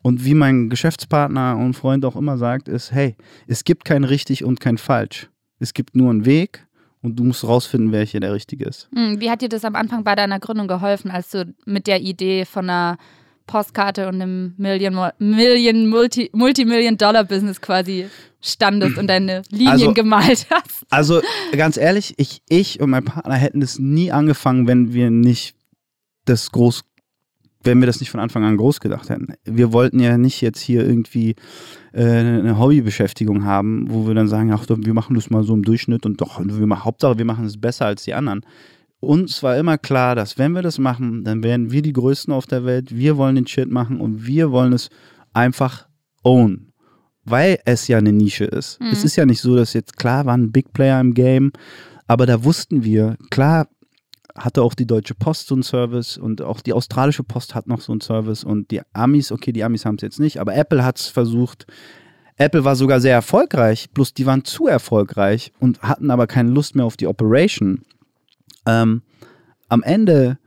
Und 0.02 0.24
wie 0.24 0.36
mein 0.36 0.70
Geschäftspartner 0.70 1.58
und 1.58 1.74
Freund 1.74 2.06
auch 2.06 2.16
immer 2.16 2.38
sagt, 2.38 2.70
ist, 2.70 2.94
hey, 2.94 3.18
es 3.46 3.66
gibt 3.66 3.84
kein 3.84 4.06
richtig 4.06 4.46
und 4.46 4.62
kein 4.62 4.78
falsch. 4.78 5.30
Es 5.60 5.74
gibt 5.74 5.96
nur 5.96 6.12
einen 6.12 6.26
Weg 6.26 6.67
und 7.02 7.18
du 7.18 7.24
musst 7.24 7.44
rausfinden, 7.44 7.92
welcher 7.92 8.20
der 8.20 8.34
richtige 8.34 8.66
ist. 8.66 8.90
Hm, 8.94 9.20
Wie 9.20 9.30
hat 9.30 9.42
dir 9.42 9.50
das 9.50 9.64
am 9.66 9.76
Anfang 9.76 10.04
bei 10.04 10.16
deiner 10.16 10.40
Gründung 10.40 10.68
geholfen, 10.68 11.12
als 11.12 11.30
du 11.32 11.54
mit 11.66 11.88
der 11.88 12.02
Idee 12.02 12.46
von 12.46 12.70
einer 12.70 12.98
Postkarte 13.46 14.08
und 14.10 14.16
einem 14.22 14.54
Million, 14.58 15.00
Million 15.20 15.88
Multi, 15.88 16.30
Multimillion-Dollar-Business 16.34 17.62
quasi 17.62 18.08
standest 18.42 18.98
und 18.98 19.08
deine 19.08 19.42
Linien 19.50 19.70
Also- 19.70 19.94
gemalt 19.94 20.48
hast? 20.50 20.84
Also 20.90 21.22
ganz 21.56 21.78
ehrlich, 21.78 22.14
ich, 22.18 22.42
ich 22.50 22.80
und 22.82 22.90
mein 22.90 23.06
Partner 23.06 23.36
hätten 23.36 23.62
das 23.62 23.80
nie 23.80 24.12
angefangen, 24.12 24.68
wenn 24.68 24.94
wir 24.94 25.10
nicht 25.10 25.56
das 26.26 26.52
groß, 26.52 26.84
wenn 27.64 27.80
wir 27.80 27.88
das 27.88 28.00
nicht 28.00 28.10
von 28.12 28.20
Anfang 28.20 28.44
an 28.44 28.58
groß 28.58 28.80
gedacht 28.80 29.10
hätten. 29.10 29.28
Wir 29.44 29.74
wollten 29.74 30.00
ja 30.00 30.18
nicht 30.18 30.42
jetzt 30.42 30.60
hier 30.62 30.86
irgendwie 30.86 31.36
äh, 31.94 32.04
eine 32.06 32.58
Hobbybeschäftigung 32.60 33.44
haben, 33.46 33.88
wo 33.90 34.08
wir 34.08 34.14
dann 34.14 34.28
sagen, 34.28 34.52
ach, 34.54 34.66
wir 34.70 34.94
machen 34.94 35.16
das 35.16 35.30
mal 35.30 35.44
so 35.44 35.54
im 35.54 35.64
Durchschnitt 35.64 36.06
und 36.06 36.22
doch, 36.22 36.40
wir, 36.44 36.68
machen- 36.68 36.86
Hauptsache 36.86 37.18
wir 37.18 37.26
machen 37.26 37.46
es 37.46 37.60
besser 37.60 37.86
als 37.88 38.04
die 38.04 38.14
anderen. 38.14 38.42
Uns 39.00 39.44
war 39.44 39.58
immer 39.58 39.78
klar, 39.78 40.16
dass 40.16 40.38
wenn 40.38 40.54
wir 40.54 40.62
das 40.64 40.80
machen, 40.80 41.24
dann 41.24 41.44
werden 41.44 41.72
wir 41.72 41.82
die 41.82 41.94
Größten 41.94 42.34
auf 42.34 42.48
der 42.48 42.66
Welt. 42.66 42.96
Wir 42.96 43.18
wollen 43.18 43.36
den 43.36 43.46
Shit 43.48 43.70
machen 43.70 44.00
und 44.02 44.26
wir 44.26 44.52
wollen 44.52 44.74
es 44.74 44.90
einfach 45.34 45.88
own. 46.24 46.72
Weil 47.24 47.60
es 47.66 47.88
ja 47.88 47.98
eine 47.98 48.14
Nische 48.14 48.46
ist. 48.46 48.80
Es 48.92 49.04
ist 49.04 49.16
ja 49.18 49.26
nicht 49.26 49.42
so, 49.42 49.56
dass 49.56 49.74
jetzt 49.74 49.98
klar 49.98 50.26
waren 50.26 50.52
Big 50.52 50.72
Player 50.74 51.00
im 51.02 51.14
Game, 51.14 51.52
aber 52.08 52.26
da 52.26 52.44
wussten 52.44 52.84
wir, 52.86 53.18
klar 53.30 53.68
hatte 54.38 54.62
auch 54.62 54.74
die 54.74 54.86
Deutsche 54.86 55.16
Post 55.16 55.48
so 55.48 55.56
einen 55.56 55.64
Service 55.64 56.18
und 56.18 56.42
auch 56.42 56.62
die 56.62 56.74
australische 56.74 57.24
Post 57.24 57.56
hat 57.56 57.68
noch 57.68 57.82
so 57.82 57.92
einen 57.92 58.02
Service 58.02 58.44
und 58.44 58.72
die 58.72 58.82
Amis, 58.94 59.32
okay, 59.32 59.52
die 59.52 59.64
Amis 59.64 59.86
haben 59.86 59.96
es 59.96 60.02
jetzt 60.02 60.20
nicht, 60.20 60.40
aber 60.40 60.56
Apple 60.56 60.86
hat 60.86 61.00
es 61.00 61.08
versucht. 61.08 61.66
Apple 62.38 62.64
war 62.64 62.76
sogar 62.76 63.02
sehr 63.02 63.14
erfolgreich, 63.14 63.90
bloß 63.92 64.14
die 64.14 64.28
waren 64.28 64.46
zu 64.46 64.68
erfolgreich 64.68 65.52
und 65.60 65.82
hatten 65.82 66.12
aber 66.12 66.28
keine 66.28 66.52
Lust 66.52 66.76
mehr 66.76 66.86
auf 66.86 66.98
die 66.98 67.08
Operation. 67.08 67.82
Ähm, 68.68 69.02
am 69.70 69.82
Ende, 69.82 70.38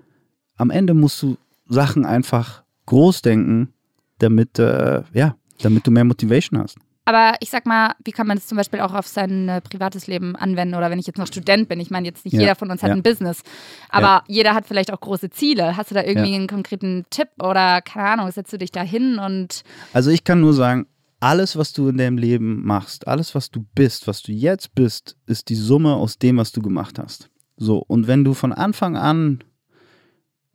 am 0.56 0.70
Ende 0.70 0.94
musst 0.94 1.20
du 1.22 1.36
Sachen 1.68 2.06
einfach 2.06 2.62
groß 2.86 3.22
denken, 3.22 3.72
damit, 4.18 4.58
äh, 4.58 5.02
ja, 5.12 5.36
damit 5.62 5.86
du 5.86 5.90
mehr 5.90 6.04
Motivation 6.04 6.60
hast. 6.60 6.78
Aber 7.10 7.34
ich 7.40 7.50
sag 7.50 7.66
mal, 7.66 7.94
wie 8.04 8.12
kann 8.12 8.28
man 8.28 8.36
das 8.36 8.46
zum 8.46 8.56
Beispiel 8.56 8.78
auch 8.80 8.94
auf 8.94 9.08
sein 9.08 9.48
äh, 9.48 9.60
privates 9.60 10.06
Leben 10.06 10.36
anwenden? 10.36 10.76
Oder 10.76 10.90
wenn 10.90 11.00
ich 11.00 11.08
jetzt 11.08 11.18
noch 11.18 11.26
Student 11.26 11.68
bin, 11.68 11.80
ich 11.80 11.90
meine, 11.90 12.06
jetzt 12.06 12.24
nicht 12.24 12.34
Ja, 12.34 12.40
jeder 12.42 12.54
von 12.54 12.70
uns 12.70 12.84
hat 12.84 12.90
ja. 12.90 12.94
ein 12.94 13.02
Business, 13.02 13.42
aber 13.88 14.22
jeder 14.28 14.54
hat 14.54 14.64
vielleicht 14.66 14.92
auch 14.92 15.00
große 15.00 15.28
Ziele. 15.30 15.76
Hast 15.76 15.90
du 15.90 15.96
da 15.96 16.04
irgendwie 16.04 16.30
Ja. 16.30 16.36
einen 16.36 16.46
konkreten 16.46 17.04
Tipp 17.10 17.28
oder 17.42 17.82
keine 17.82 18.06
Ahnung, 18.10 18.30
setzt 18.30 18.52
du 18.52 18.58
dich 18.58 18.70
da 18.70 18.82
hin 18.82 19.18
und 19.18 19.62
Also 19.92 20.10
ich 20.10 20.22
kann 20.22 20.40
nur 20.40 20.52
sagen, 20.54 20.86
alles, 21.18 21.56
was 21.56 21.72
du 21.72 21.88
in 21.88 21.98
deinem 21.98 22.16
Leben 22.16 22.64
machst, 22.64 23.08
alles, 23.08 23.34
was 23.34 23.50
du 23.50 23.66
bist, 23.74 24.06
was 24.06 24.22
du 24.22 24.30
jetzt 24.30 24.72
bist, 24.76 25.16
ist 25.26 25.48
die 25.48 25.56
Summe 25.56 25.94
aus 25.94 26.16
dem, 26.16 26.36
was 26.36 26.52
du 26.52 26.62
gemacht 26.62 27.00
hast. 27.00 27.28
So, 27.56 27.78
und 27.88 28.06
wenn 28.06 28.22
du 28.22 28.34
von 28.34 28.52
Anfang 28.52 28.96
an 28.96 29.42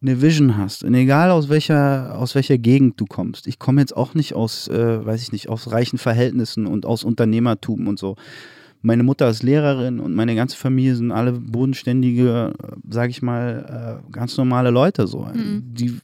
eine 0.06 0.22
Vision 0.22 0.58
hast, 0.58 0.84
und 0.84 0.94
egal 0.94 1.32
aus 1.32 1.50
welcher, 1.50 2.18
aus 2.18 2.36
welcher 2.36 2.58
Gegend 2.58 3.00
du 3.00 3.06
kommst, 3.06 3.48
ich 3.48 3.60
komme 3.60 3.82
jetzt 3.82 3.96
auch 3.96 4.14
nicht 4.14 4.34
aus, 4.34 4.68
äh, 4.68 5.06
weiß 5.06 5.22
ich 5.22 5.32
nicht, 5.32 5.50
aus 5.50 5.72
reichen 5.72 5.98
Verhältnissen 5.98 6.66
und 6.66 6.86
aus 6.86 7.04
Unternehmertum 7.04 7.88
und 7.88 8.00
so. 8.00 8.16
Meine 8.82 9.02
Mutter 9.02 9.28
ist 9.30 9.42
Lehrerin 9.42 10.00
und 10.00 10.14
meine 10.14 10.36
ganze 10.36 10.58
Familie 10.58 10.96
sind 10.96 11.12
alle 11.12 11.32
bodenständige, 11.34 12.54
sage 12.88 13.10
ich 13.10 13.24
mal, 13.24 14.02
äh, 14.06 14.12
ganz 14.12 14.38
normale 14.38 14.70
Leute 14.70 15.08
so. 15.08 15.28
Die 15.34 15.98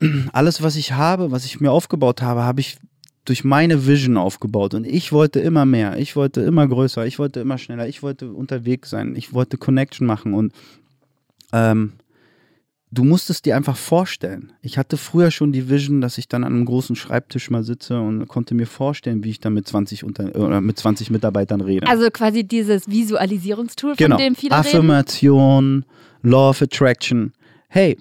alles, 0.32 0.62
was 0.62 0.76
ich 0.76 0.92
habe, 0.92 1.30
was 1.30 1.46
ich 1.46 1.60
mir 1.60 1.70
aufgebaut 1.70 2.20
habe, 2.20 2.42
habe 2.42 2.60
ich 2.60 2.76
durch 3.24 3.44
meine 3.44 3.86
Vision 3.86 4.16
aufgebaut. 4.16 4.74
Und 4.74 4.86
ich 4.86 5.12
wollte 5.12 5.40
immer 5.40 5.64
mehr, 5.64 5.98
ich 5.98 6.16
wollte 6.16 6.40
immer 6.40 6.66
größer, 6.66 7.06
ich 7.06 7.18
wollte 7.18 7.40
immer 7.40 7.58
schneller, 7.58 7.88
ich 7.88 8.02
wollte 8.02 8.30
unterwegs 8.32 8.90
sein, 8.90 9.16
ich 9.16 9.32
wollte 9.32 9.58
Connection 9.58 10.06
machen. 10.06 10.34
Und 10.34 10.52
ähm, 11.52 11.92
du 12.90 13.04
musst 13.04 13.30
es 13.30 13.42
dir 13.42 13.56
einfach 13.56 13.76
vorstellen. 13.76 14.52
Ich 14.62 14.78
hatte 14.78 14.96
früher 14.96 15.30
schon 15.30 15.52
die 15.52 15.68
Vision, 15.68 16.00
dass 16.00 16.18
ich 16.18 16.28
dann 16.28 16.44
an 16.44 16.54
einem 16.54 16.64
großen 16.64 16.96
Schreibtisch 16.96 17.50
mal 17.50 17.62
sitze 17.62 18.00
und 18.00 18.26
konnte 18.28 18.54
mir 18.54 18.66
vorstellen, 18.66 19.24
wie 19.24 19.30
ich 19.30 19.40
dann 19.40 19.54
mit 19.54 19.66
20, 19.66 20.04
unter, 20.04 20.34
oder 20.36 20.60
mit 20.60 20.78
20 20.78 21.10
Mitarbeitern 21.10 21.60
rede. 21.60 21.86
also 21.86 22.10
quasi 22.10 22.44
dieses 22.44 22.88
Visualisierungstool, 22.88 23.94
genau. 23.96 24.16
von 24.16 24.24
dem 24.24 24.34
viele 24.34 24.54
reden? 24.54 24.60
Affirmation, 24.60 25.84
Law 26.22 26.50
of 26.50 26.62
Attraction. 26.62 27.32
Hey, 27.68 27.98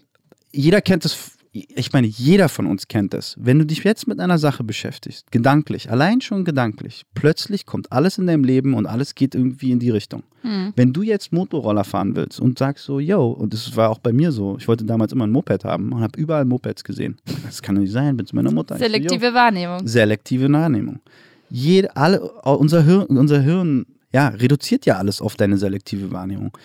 jeder 0.51 0.81
kennt 0.81 1.05
es. 1.05 1.36
Ich 1.75 1.93
meine, 1.93 2.07
jeder 2.07 2.49
von 2.49 2.65
uns 2.65 2.87
kennt 2.87 3.13
es. 3.13 3.35
Wenn 3.39 3.59
du 3.59 3.65
dich 3.65 3.83
jetzt 3.83 4.07
mit 4.07 4.19
einer 4.19 4.37
Sache 4.37 4.63
beschäftigst, 4.63 5.31
gedanklich, 5.31 5.89
allein 5.89 6.21
schon 6.21 6.45
gedanklich, 6.45 7.03
plötzlich 7.13 7.65
kommt 7.65 7.91
alles 7.91 8.17
in 8.17 8.27
deinem 8.27 8.43
Leben 8.43 8.73
und 8.73 8.85
alles 8.85 9.15
geht 9.15 9.33
irgendwie 9.33 9.71
in 9.71 9.79
die 9.79 9.89
Richtung. 9.89 10.23
Hm. 10.41 10.73
Wenn 10.75 10.93
du 10.93 11.01
jetzt 11.01 11.33
Motorroller 11.33 11.83
fahren 11.83 12.15
willst 12.15 12.39
und 12.39 12.59
sagst 12.59 12.85
so, 12.85 12.99
yo, 12.99 13.29
und 13.31 13.53
das 13.53 13.75
war 13.75 13.89
auch 13.89 13.99
bei 13.99 14.13
mir 14.13 14.31
so, 14.31 14.57
ich 14.57 14.67
wollte 14.67 14.85
damals 14.85 15.11
immer 15.11 15.25
ein 15.25 15.31
Moped 15.31 15.63
haben 15.63 15.91
und 15.93 16.01
habe 16.01 16.19
überall 16.19 16.45
Mopeds 16.45 16.83
gesehen. 16.83 17.17
Das 17.45 17.61
kann 17.61 17.75
doch 17.75 17.81
nicht 17.81 17.93
sein, 17.93 18.17
bin 18.17 18.25
zu 18.25 18.35
meiner 18.35 18.51
Mutter. 18.51 18.75
Ich 18.75 18.81
so, 18.81 18.85
Selektive 18.85 19.33
Wahrnehmung. 19.33 19.87
selektive 19.87 20.51
Wahrnehmung. 20.51 20.99
Jede, 21.49 21.95
alle, 21.95 22.21
unser, 22.21 22.83
Hirn, 22.83 23.05
unser 23.05 23.41
Hirn 23.41 23.85
ja, 24.13 24.29
reduziert 24.29 24.85
ja 24.85 24.97
alles 24.97 25.21
auf 25.21 25.35
deine 25.35 25.57
selektive 25.57 26.11
Wahrnehmung. 26.11 26.57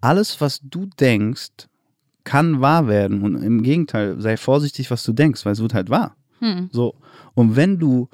Alles, 0.00 0.40
was 0.40 0.60
du 0.62 0.86
denkst, 0.98 1.68
kann 2.24 2.60
wahr 2.60 2.88
werden. 2.88 3.22
Und 3.22 3.42
im 3.42 3.62
Gegenteil, 3.62 4.20
sei 4.20 4.36
vorsichtig, 4.36 4.90
was 4.90 5.04
du 5.04 5.12
denkst, 5.12 5.44
weil 5.44 5.52
es 5.52 5.60
wird 5.60 5.74
halt 5.74 5.90
wahr. 5.90 6.16
Hm. 6.40 6.68
So. 6.72 6.94
Und 7.34 7.56
wenn 7.56 7.78
du, 7.78 8.08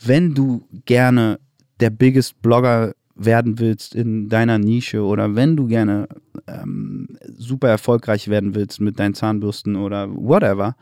wenn 0.00 0.34
du 0.34 0.66
gerne 0.84 1.38
der 1.80 1.90
biggest 1.90 2.40
Blogger 2.42 2.94
werden 3.14 3.58
willst 3.58 3.94
in 3.94 4.28
deiner 4.28 4.58
Nische 4.58 5.02
oder 5.02 5.34
wenn 5.34 5.56
du 5.56 5.66
gerne 5.66 6.08
ähm, 6.46 7.08
super 7.36 7.68
erfolgreich 7.68 8.28
werden 8.28 8.54
willst 8.54 8.80
mit 8.80 8.98
deinen 8.98 9.14
Zahnbürsten 9.14 9.76
oder 9.76 10.08
whatever, 10.10 10.74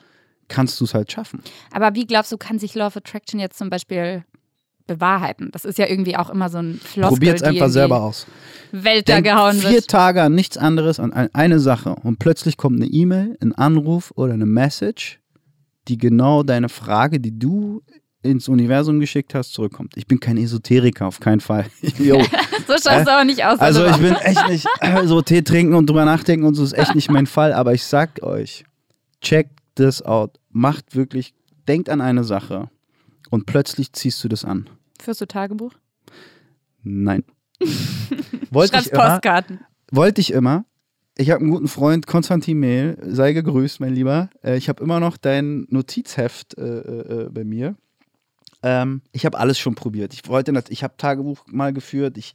kannst 0.48 0.80
du 0.80 0.84
es 0.84 0.94
halt 0.94 1.10
schaffen. 1.10 1.40
Aber 1.72 1.94
wie 1.94 2.06
glaubst 2.06 2.32
du, 2.32 2.36
kann 2.36 2.58
sich 2.58 2.74
Law 2.74 2.86
of 2.86 2.96
Attraction 2.96 3.40
jetzt 3.40 3.58
zum 3.58 3.70
Beispiel 3.70 4.24
bewahrheiten? 4.86 5.50
Das 5.52 5.64
ist 5.64 5.78
ja 5.78 5.86
irgendwie 5.88 6.16
auch 6.16 6.30
immer 6.30 6.48
so 6.48 6.58
ein 6.58 6.80
Floskel, 6.82 7.08
Probiert 7.16 7.36
es 7.36 7.42
einfach 7.42 7.68
selber 7.68 8.02
aus. 8.02 8.26
Welt 8.72 9.08
da 9.08 9.20
gehauen 9.20 9.56
vier 9.56 9.70
wird. 9.70 9.88
Tage 9.88 10.22
an 10.22 10.34
nichts 10.34 10.56
anderes, 10.56 11.00
an 11.00 11.12
ein- 11.12 11.34
eine 11.34 11.58
Sache 11.60 11.94
und 12.02 12.18
plötzlich 12.18 12.56
kommt 12.56 12.76
eine 12.76 12.86
E-Mail, 12.86 13.36
ein 13.40 13.52
Anruf 13.54 14.12
oder 14.14 14.32
eine 14.34 14.46
Message, 14.46 15.18
die 15.88 15.98
genau 15.98 16.42
deine 16.42 16.68
Frage, 16.68 17.18
die 17.20 17.36
du 17.36 17.82
ins 18.22 18.48
Universum 18.48 19.00
geschickt 19.00 19.34
hast, 19.34 19.52
zurückkommt. 19.54 19.94
Ich 19.96 20.06
bin 20.06 20.20
kein 20.20 20.36
Esoteriker, 20.36 21.06
auf 21.06 21.20
keinen 21.20 21.40
Fall. 21.40 21.66
So 22.66 22.74
schaust 22.76 23.06
du 23.08 23.18
auch 23.18 23.24
nicht 23.24 23.44
aus. 23.44 23.58
Also 23.58 23.84
ich 23.86 23.96
bin 23.96 24.12
echt 24.14 24.48
nicht 24.48 24.66
äh, 24.80 25.04
so 25.06 25.22
Tee 25.22 25.42
trinken 25.42 25.74
und 25.74 25.88
drüber 25.90 26.04
nachdenken 26.04 26.44
und 26.46 26.54
so 26.54 26.62
ist 26.62 26.74
echt 26.78 26.94
nicht 26.94 27.10
mein 27.10 27.26
Fall. 27.26 27.52
Aber 27.52 27.72
ich 27.74 27.82
sag 27.82 28.22
euch, 28.22 28.64
check 29.20 29.48
this 29.74 30.02
out. 30.02 30.38
Macht 30.50 30.94
wirklich, 30.94 31.34
denkt 31.66 31.88
an 31.88 32.00
eine 32.00 32.22
Sache 32.22 32.68
und 33.30 33.46
plötzlich 33.46 33.92
ziehst 33.92 34.22
du 34.22 34.28
das 34.28 34.44
an. 34.44 34.68
Führst 35.00 35.20
du 35.20 35.26
Tagebuch? 35.26 35.72
Nein. 36.82 37.24
wollte 38.50 38.78
ich 38.78 38.92
immer, 38.92 39.08
Postkarten. 39.08 39.60
wollte 39.90 40.20
ich 40.20 40.32
immer. 40.32 40.64
Ich 41.16 41.30
habe 41.30 41.40
einen 41.40 41.50
guten 41.50 41.68
Freund, 41.68 42.06
Konstantin 42.06 42.58
Mehl. 42.58 42.96
Sei 43.02 43.32
gegrüßt, 43.32 43.80
mein 43.80 43.94
Lieber. 43.94 44.30
Äh, 44.42 44.56
ich 44.56 44.68
habe 44.68 44.82
immer 44.82 45.00
noch 45.00 45.16
dein 45.16 45.66
Notizheft 45.68 46.56
äh, 46.58 46.62
äh, 46.62 47.28
bei 47.30 47.44
mir. 47.44 47.76
Ähm, 48.62 49.02
ich 49.12 49.26
habe 49.26 49.38
alles 49.38 49.58
schon 49.58 49.74
probiert. 49.74 50.14
Ich 50.14 50.26
wollte, 50.28 50.52
ich 50.68 50.82
habe 50.82 50.94
Tagebuch 50.96 51.44
mal 51.46 51.72
geführt. 51.72 52.18
Ich 52.18 52.34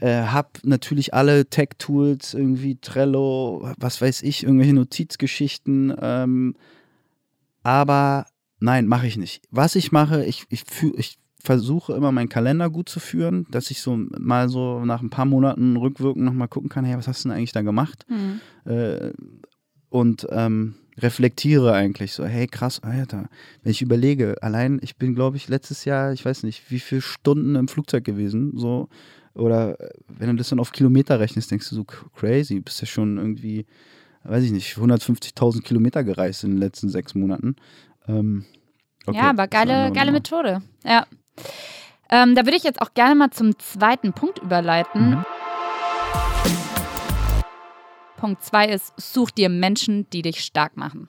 äh, 0.00 0.22
habe 0.24 0.50
natürlich 0.64 1.14
alle 1.14 1.46
Tech-Tools, 1.46 2.34
irgendwie 2.34 2.76
Trello, 2.76 3.70
was 3.78 4.00
weiß 4.00 4.22
ich, 4.22 4.42
irgendwelche 4.42 4.74
Notizgeschichten. 4.74 5.94
Ähm, 6.00 6.56
aber 7.62 8.26
nein, 8.62 8.86
mache 8.86 9.06
ich 9.06 9.16
nicht. 9.16 9.42
Was 9.50 9.74
ich 9.74 9.92
mache, 9.92 10.24
ich, 10.24 10.44
ich, 10.48 10.64
ich 10.96 11.18
versuche 11.42 11.94
immer 11.94 12.12
meinen 12.12 12.28
Kalender 12.28 12.70
gut 12.70 12.88
zu 12.88 13.00
führen, 13.00 13.46
dass 13.50 13.70
ich 13.70 13.80
so 13.80 13.96
mal 13.96 14.48
so 14.48 14.84
nach 14.84 15.02
ein 15.02 15.10
paar 15.10 15.24
Monaten 15.24 15.76
rückwirkend 15.76 16.24
nochmal 16.24 16.48
gucken 16.48 16.68
kann, 16.70 16.84
hey, 16.84 16.96
was 16.96 17.08
hast 17.08 17.24
du 17.24 17.28
denn 17.28 17.36
eigentlich 17.36 17.52
da 17.52 17.62
gemacht? 17.62 18.06
Hm. 18.08 18.40
Äh, 18.64 19.12
und 19.90 20.26
ähm, 20.30 20.76
reflektiere 20.98 21.72
eigentlich 21.72 22.12
so, 22.12 22.24
hey 22.24 22.46
krass, 22.46 22.82
Alter, 22.82 23.28
wenn 23.62 23.72
ich 23.72 23.82
überlege, 23.82 24.36
allein, 24.42 24.78
ich 24.82 24.96
bin, 24.96 25.14
glaube 25.14 25.36
ich, 25.36 25.48
letztes 25.48 25.84
Jahr, 25.84 26.12
ich 26.12 26.24
weiß 26.24 26.44
nicht, 26.44 26.70
wie 26.70 26.80
viele 26.80 27.00
Stunden 27.00 27.56
im 27.56 27.68
Flugzeug 27.68 28.04
gewesen, 28.04 28.52
so, 28.56 28.88
oder 29.34 29.80
äh, 29.80 29.90
wenn 30.08 30.28
du 30.28 30.36
das 30.36 30.50
dann 30.50 30.60
auf 30.60 30.72
Kilometer 30.72 31.18
rechnest, 31.18 31.50
denkst 31.50 31.68
du 31.70 31.74
so, 31.74 31.84
crazy, 31.84 32.60
bist 32.60 32.80
ja 32.80 32.86
schon 32.86 33.18
irgendwie, 33.18 33.66
weiß 34.24 34.44
ich 34.44 34.52
nicht, 34.52 34.76
150.000 34.76 35.62
Kilometer 35.62 36.04
gereist 36.04 36.44
in 36.44 36.52
den 36.52 36.58
letzten 36.58 36.88
sechs 36.88 37.14
Monaten. 37.14 37.56
Ähm, 38.08 38.44
okay, 39.06 39.16
ja, 39.16 39.30
aber 39.30 39.48
geile, 39.48 39.92
geile. 39.92 40.12
Methode. 40.12 40.62
Ja. 40.84 41.06
Ähm, 42.10 42.34
da 42.34 42.44
würde 42.44 42.56
ich 42.56 42.64
jetzt 42.64 42.80
auch 42.80 42.94
gerne 42.94 43.14
mal 43.14 43.30
zum 43.30 43.58
zweiten 43.58 44.12
Punkt 44.12 44.38
überleiten. 44.38 45.10
Mhm. 45.10 45.24
Punkt 48.16 48.44
zwei 48.44 48.68
ist, 48.68 48.92
such 48.96 49.30
dir 49.32 49.48
Menschen, 49.48 50.08
die 50.10 50.22
dich 50.22 50.44
stark 50.44 50.76
machen. 50.76 51.08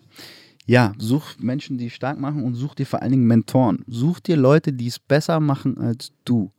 Ja, 0.65 0.93
such 0.97 1.37
Menschen, 1.39 1.77
die 1.77 1.89
stark 1.89 2.17
machen 2.17 2.43
und 2.43 2.55
such 2.55 2.73
dir 2.73 2.85
vor 2.85 3.01
allen 3.01 3.11
Dingen 3.11 3.27
Mentoren. 3.27 3.83
Such 3.85 4.19
dir 4.21 4.37
Leute, 4.37 4.71
die 4.71 4.87
es 4.87 4.97
besser 4.97 5.39
machen 5.39 5.77
als 5.77 6.13
du. 6.23 6.51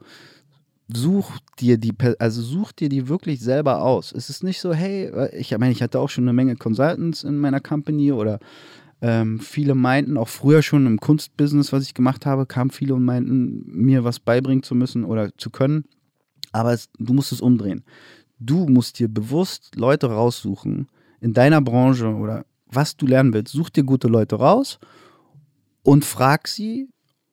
Such 0.92 1.38
dir 1.58 1.78
die, 1.78 1.94
also 2.18 2.42
such 2.42 2.72
dir 2.72 2.90
die 2.90 3.08
wirklich 3.08 3.40
selber 3.40 3.82
aus. 3.82 4.12
Es 4.12 4.28
ist 4.28 4.44
nicht 4.44 4.60
so, 4.60 4.74
hey, 4.74 5.06
äh, 5.06 5.34
ich 5.36 5.56
meine, 5.56 5.72
ich 5.72 5.82
hatte 5.82 5.98
auch 5.98 6.10
schon 6.10 6.24
eine 6.24 6.34
Menge 6.34 6.56
Consultants 6.56 7.24
in 7.24 7.38
meiner 7.38 7.60
Company 7.60 8.12
oder 8.12 8.38
ähm, 9.04 9.38
viele 9.38 9.74
meinten, 9.74 10.16
auch 10.16 10.28
früher 10.28 10.62
schon 10.62 10.86
im 10.86 10.98
Kunstbusiness, 10.98 11.74
was 11.74 11.82
ich 11.82 11.92
gemacht 11.92 12.24
habe, 12.24 12.46
kamen 12.46 12.70
viele 12.70 12.94
und 12.94 13.04
meinten, 13.04 13.62
mir 13.66 14.02
was 14.02 14.18
beibringen 14.18 14.62
zu 14.62 14.74
müssen 14.74 15.04
oder 15.04 15.36
zu 15.36 15.50
können. 15.50 15.84
Aber 16.52 16.72
es, 16.72 16.88
du 16.98 17.12
musst 17.12 17.30
es 17.30 17.42
umdrehen. 17.42 17.84
Du 18.38 18.66
musst 18.66 18.98
dir 18.98 19.08
bewusst 19.08 19.76
Leute 19.76 20.06
raussuchen 20.06 20.88
in 21.20 21.34
deiner 21.34 21.60
Branche 21.60 22.06
oder 22.06 22.46
was 22.66 22.96
du 22.96 23.06
lernen 23.06 23.34
willst. 23.34 23.52
Such 23.52 23.68
dir 23.68 23.84
gute 23.84 24.08
Leute 24.08 24.36
raus 24.36 24.78
und 25.82 26.06
frag 26.06 26.48
sie, 26.48 26.88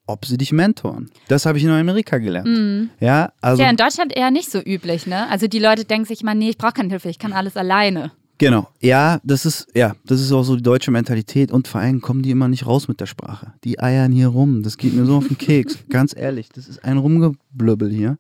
ob 0.08 0.26
sie 0.26 0.38
dich 0.38 0.52
mentoren. 0.52 1.10
Das 1.30 1.46
habe 1.46 1.58
ich 1.58 1.64
in 1.64 1.70
Amerika 1.70 2.18
gelernt. 2.18 2.50
Mhm. 2.50 2.90
Ja, 3.00 3.32
also 3.40 3.62
Ist 3.62 3.66
ja 3.66 3.72
in 3.72 3.78
Deutschland 3.78 4.14
eher 4.14 4.30
nicht 4.30 4.52
so 4.52 4.60
üblich, 4.60 5.08
ne? 5.08 5.30
Also 5.30 5.48
die 5.48 5.60
Leute 5.60 5.86
denken 5.86 6.06
sich 6.06 6.22
mal, 6.22 6.36
nee, 6.36 6.50
ich 6.50 6.58
brauche 6.58 6.74
keine 6.74 6.90
Hilfe, 6.90 7.08
ich 7.08 7.18
kann 7.18 7.32
alles 7.32 7.56
alleine. 7.56 8.12
Genau. 8.42 8.68
Ja, 8.80 9.22
das 9.24 9.46
ist, 9.46 9.68
ja, 9.76 9.96
das 10.04 10.20
ist 10.20 10.32
auch 10.32 10.42
so 10.42 10.56
die 10.56 10.64
deutsche 10.64 10.90
Mentalität 10.90 11.52
und 11.52 11.68
vor 11.68 11.80
allem 11.80 12.02
kommen 12.02 12.24
die 12.24 12.32
immer 12.32 12.48
nicht 12.48 12.66
raus 12.66 12.88
mit 12.88 13.00
der 13.00 13.06
Sprache. 13.06 13.54
Die 13.64 13.80
eiern 13.80 14.12
hier 14.12 14.30
rum. 14.30 14.64
Das 14.64 14.78
geht 14.78 14.96
mir 14.96 15.06
so 15.06 15.18
auf 15.18 15.28
den 15.28 15.38
Keks. 15.38 15.78
Ganz 15.90 16.16
ehrlich, 16.18 16.50
das 16.50 16.68
ist 16.68 16.84
ein 16.84 16.98
Rumgeblöbbel 16.98 17.92
hier. 17.92 18.18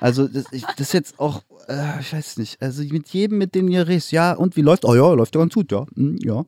Also, 0.00 0.26
das, 0.26 0.46
ich, 0.50 0.64
das 0.64 0.88
ist 0.88 0.92
jetzt 0.94 1.20
auch, 1.20 1.42
äh, 1.68 2.00
ich 2.00 2.12
weiß 2.12 2.38
nicht, 2.38 2.60
also 2.60 2.82
mit 2.82 3.06
jedem, 3.10 3.38
mit 3.38 3.54
dem 3.54 3.68
ihr 3.68 3.86
redest, 3.86 4.10
ja, 4.10 4.32
und 4.32 4.56
wie 4.56 4.62
läuft? 4.62 4.84
Oh 4.84 4.96
ja, 4.96 5.12
läuft 5.12 5.36
ja 5.36 5.40
ganz 5.40 5.54
gut, 5.54 5.70
ja. 5.70 5.86
Hm, 5.94 6.18
ja. 6.24 6.38
Und 6.38 6.46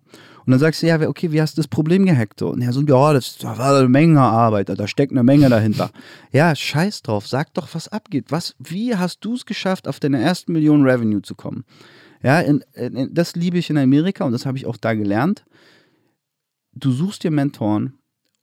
dann 0.49 0.59
sagst 0.59 0.83
du, 0.83 0.89
ja, 0.89 1.01
okay, 1.09 1.31
wie 1.31 1.41
hast 1.41 1.57
du 1.57 1.61
das 1.61 1.69
Problem 1.69 2.05
gehackt? 2.05 2.43
Und 2.43 2.63
ja, 2.63 2.73
so, 2.73 2.81
ja, 2.81 3.13
das, 3.13 3.37
war 3.45 3.79
eine 3.79 3.89
Menge 3.89 4.21
Arbeit, 4.21 4.71
da 4.71 4.89
steckt 4.89 5.13
eine 5.13 5.23
Menge 5.23 5.49
dahinter. 5.49 5.91
Ja, 6.33 6.53
scheiß 6.57 7.03
drauf, 7.03 7.29
sag 7.29 7.55
doch, 7.55 7.69
was 7.75 7.87
abgeht. 7.87 8.25
Was, 8.31 8.57
wie 8.59 8.97
hast 8.97 9.25
du 9.25 9.35
es 9.35 9.47
geschafft, 9.47 9.87
auf 9.87 10.01
deine 10.01 10.21
ersten 10.21 10.53
Million 10.53 10.83
Revenue 10.83 11.23
zu 11.23 11.37
kommen? 11.37 11.65
Ja, 12.23 12.41
in, 12.41 12.65
in, 12.75 13.13
das 13.15 13.37
liebe 13.37 13.59
ich 13.59 13.71
in 13.71 13.79
Amerika 13.79 14.25
und 14.25 14.33
das 14.33 14.47
habe 14.47 14.59
ich 14.59 14.67
auch 14.67 14.77
da 14.77 14.95
gelernt. 14.95 15.45
Du 16.73 16.93
suchst 16.93 17.25
dir 17.25 17.31
Mentoren 17.31 17.95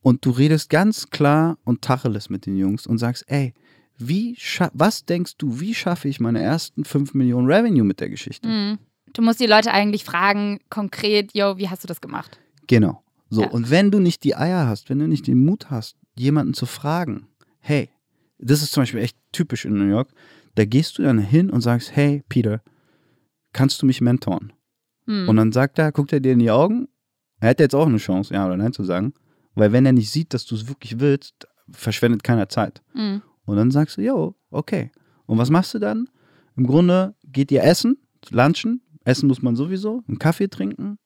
und 0.02 0.26
du 0.26 0.32
redest 0.32 0.70
ganz 0.70 1.10
klar 1.10 1.58
und 1.64 1.82
tacheles 1.82 2.30
mit 2.30 2.46
den 2.46 2.58
Jungs 2.58 2.88
und 2.88 2.98
sagst, 2.98 3.26
ey, 3.28 3.54
wie 3.98 4.38
was 4.74 5.06
denkst 5.06 5.38
du, 5.38 5.60
wie 5.60 5.74
schaffe 5.74 6.08
ich 6.08 6.20
meine 6.20 6.42
ersten 6.42 6.84
5 6.84 7.14
Millionen 7.14 7.48
Revenue 7.52 7.84
mit 7.84 8.00
der 8.00 8.10
Geschichte? 8.10 8.48
Mhm. 8.48 8.78
Du 9.14 9.22
musst 9.22 9.40
die 9.40 9.46
Leute 9.46 9.72
eigentlich 9.72 10.04
fragen, 10.04 10.60
konkret, 10.70 11.34
yo, 11.34 11.58
wie 11.58 11.70
hast 11.70 11.84
du 11.84 11.88
das 11.88 12.02
gemacht? 12.02 12.40
Genau. 12.68 13.02
So, 13.30 13.44
Ja. 13.44 13.50
und 13.50 13.70
wenn 13.70 13.92
du 13.92 14.00
nicht 14.00 14.24
die 14.24 14.36
Eier 14.36 14.68
hast, 14.68 14.90
wenn 14.90 15.00
du 15.00 15.08
nicht 15.08 15.28
den 15.28 15.44
Mut 15.46 15.70
hast, 15.70 15.96
jemanden 16.18 16.54
zu 16.54 16.66
fragen, 16.66 17.28
hey, 17.60 17.90
das 18.38 18.62
ist 18.62 18.74
zum 18.74 18.82
Beispiel 18.84 19.00
echt 19.02 19.18
typisch 19.32 19.66
in 19.66 19.78
New 19.78 19.88
York, 19.90 20.10
da 20.56 20.66
gehst 20.66 20.98
du 20.98 21.04
dann 21.04 21.20
hin 21.20 21.50
und 21.50 21.62
sagst, 21.62 21.96
hey, 21.96 22.24
Peter, 22.28 22.62
kannst 23.56 23.82
du 23.82 23.86
mich 23.86 24.02
mentoren? 24.02 24.54
Mhm. 25.06 25.30
Und 25.30 25.38
dann 25.38 25.52
sagt 25.52 25.80
er, 25.80 25.92
guckt 25.92 26.14
er 26.14 26.20
dir 26.20 26.34
in 26.34 26.40
die 26.40 26.52
Augen, 26.52 26.88
er 27.40 27.50
hätte 27.50 27.64
jetzt 27.64 27.76
auch 27.76 27.88
eine 27.88 27.98
Chance, 27.98 28.34
ja 28.34 28.46
oder 28.46 28.58
nein 28.58 28.74
zu 28.74 28.84
sagen, 28.84 29.14
weil 29.56 29.72
wenn 29.72 29.86
er 29.86 29.94
nicht 29.94 30.12
sieht, 30.12 30.34
dass 30.34 30.46
du 30.46 30.56
es 30.56 30.68
wirklich 30.68 31.00
willst, 31.00 31.48
verschwendet 31.72 32.24
keiner 32.24 32.50
Zeit. 32.50 32.84
Mhm. 32.94 33.22
Und 33.46 33.58
dann 33.58 33.72
sagst 33.72 33.98
du, 33.98 34.02
jo, 34.02 34.36
okay. 34.52 34.92
Und 35.26 35.38
was 35.38 35.50
machst 35.50 35.74
du 35.74 35.80
dann? 35.80 36.10
Im 36.58 36.68
Grunde 36.68 37.16
geht 37.24 37.52
ihr 37.52 37.64
essen, 37.64 37.98
lunchen, 38.30 38.82
essen 39.04 39.28
muss 39.28 39.42
man 39.42 39.56
sowieso, 39.56 40.04
einen 40.08 40.20
Kaffee 40.20 40.48
trinken 40.48 40.98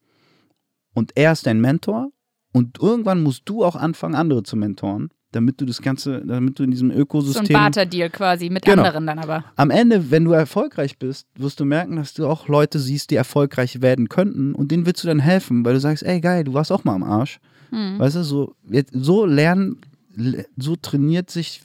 und 0.93 1.11
er 1.15 1.31
ist 1.31 1.45
dein 1.45 1.61
Mentor 1.61 2.11
und 2.51 2.79
irgendwann 2.79 3.21
musst 3.21 3.43
du 3.45 3.63
auch 3.63 3.75
anfangen, 3.75 4.15
andere 4.15 4.43
zu 4.43 4.55
mentoren, 4.55 5.09
damit 5.31 5.61
du 5.61 5.65
das 5.65 5.81
Ganze, 5.81 6.23
damit 6.25 6.57
du 6.57 6.63
in 6.63 6.71
diesem 6.71 6.89
So 6.89 6.95
ein 6.95 7.01
Ökosystem 7.01 7.53
Barter-Deal 7.53 8.09
quasi 8.09 8.49
mit 8.49 8.65
Genau. 8.65 8.83
anderen 8.83 9.05
dann 9.07 9.19
aber. 9.19 9.43
am 9.55 9.69
Ende, 9.69 10.09
wenn 10.11 10.25
du 10.25 10.31
erfolgreich 10.31 10.97
bist, 10.97 11.27
wirst 11.35 11.59
du 11.59 11.65
merken, 11.65 11.97
dass 11.97 12.13
du 12.13 12.25
auch 12.27 12.47
Leute 12.47 12.79
siehst, 12.79 13.11
die 13.11 13.15
erfolgreich 13.15 13.81
werden 13.81 14.09
könnten 14.09 14.55
und 14.55 14.71
denen 14.71 14.85
willst 14.85 15.03
du 15.03 15.07
dann 15.07 15.19
helfen, 15.19 15.63
weil 15.65 15.73
du 15.73 15.79
sagst, 15.79 16.03
ey 16.03 16.19
geil, 16.19 16.43
du 16.43 16.53
warst 16.53 16.71
auch 16.71 16.83
mal 16.83 16.95
am 16.95 17.03
Arsch. 17.03 17.39
Mhm. 17.71 17.99
Weißt 17.99 18.15
du, 18.15 18.23
so, 18.23 18.55
jetzt, 18.69 18.91
so 18.95 19.25
lernen, 19.25 19.77
le- 20.15 20.45
so 20.57 20.75
trainiert 20.75 21.29
sich, 21.29 21.61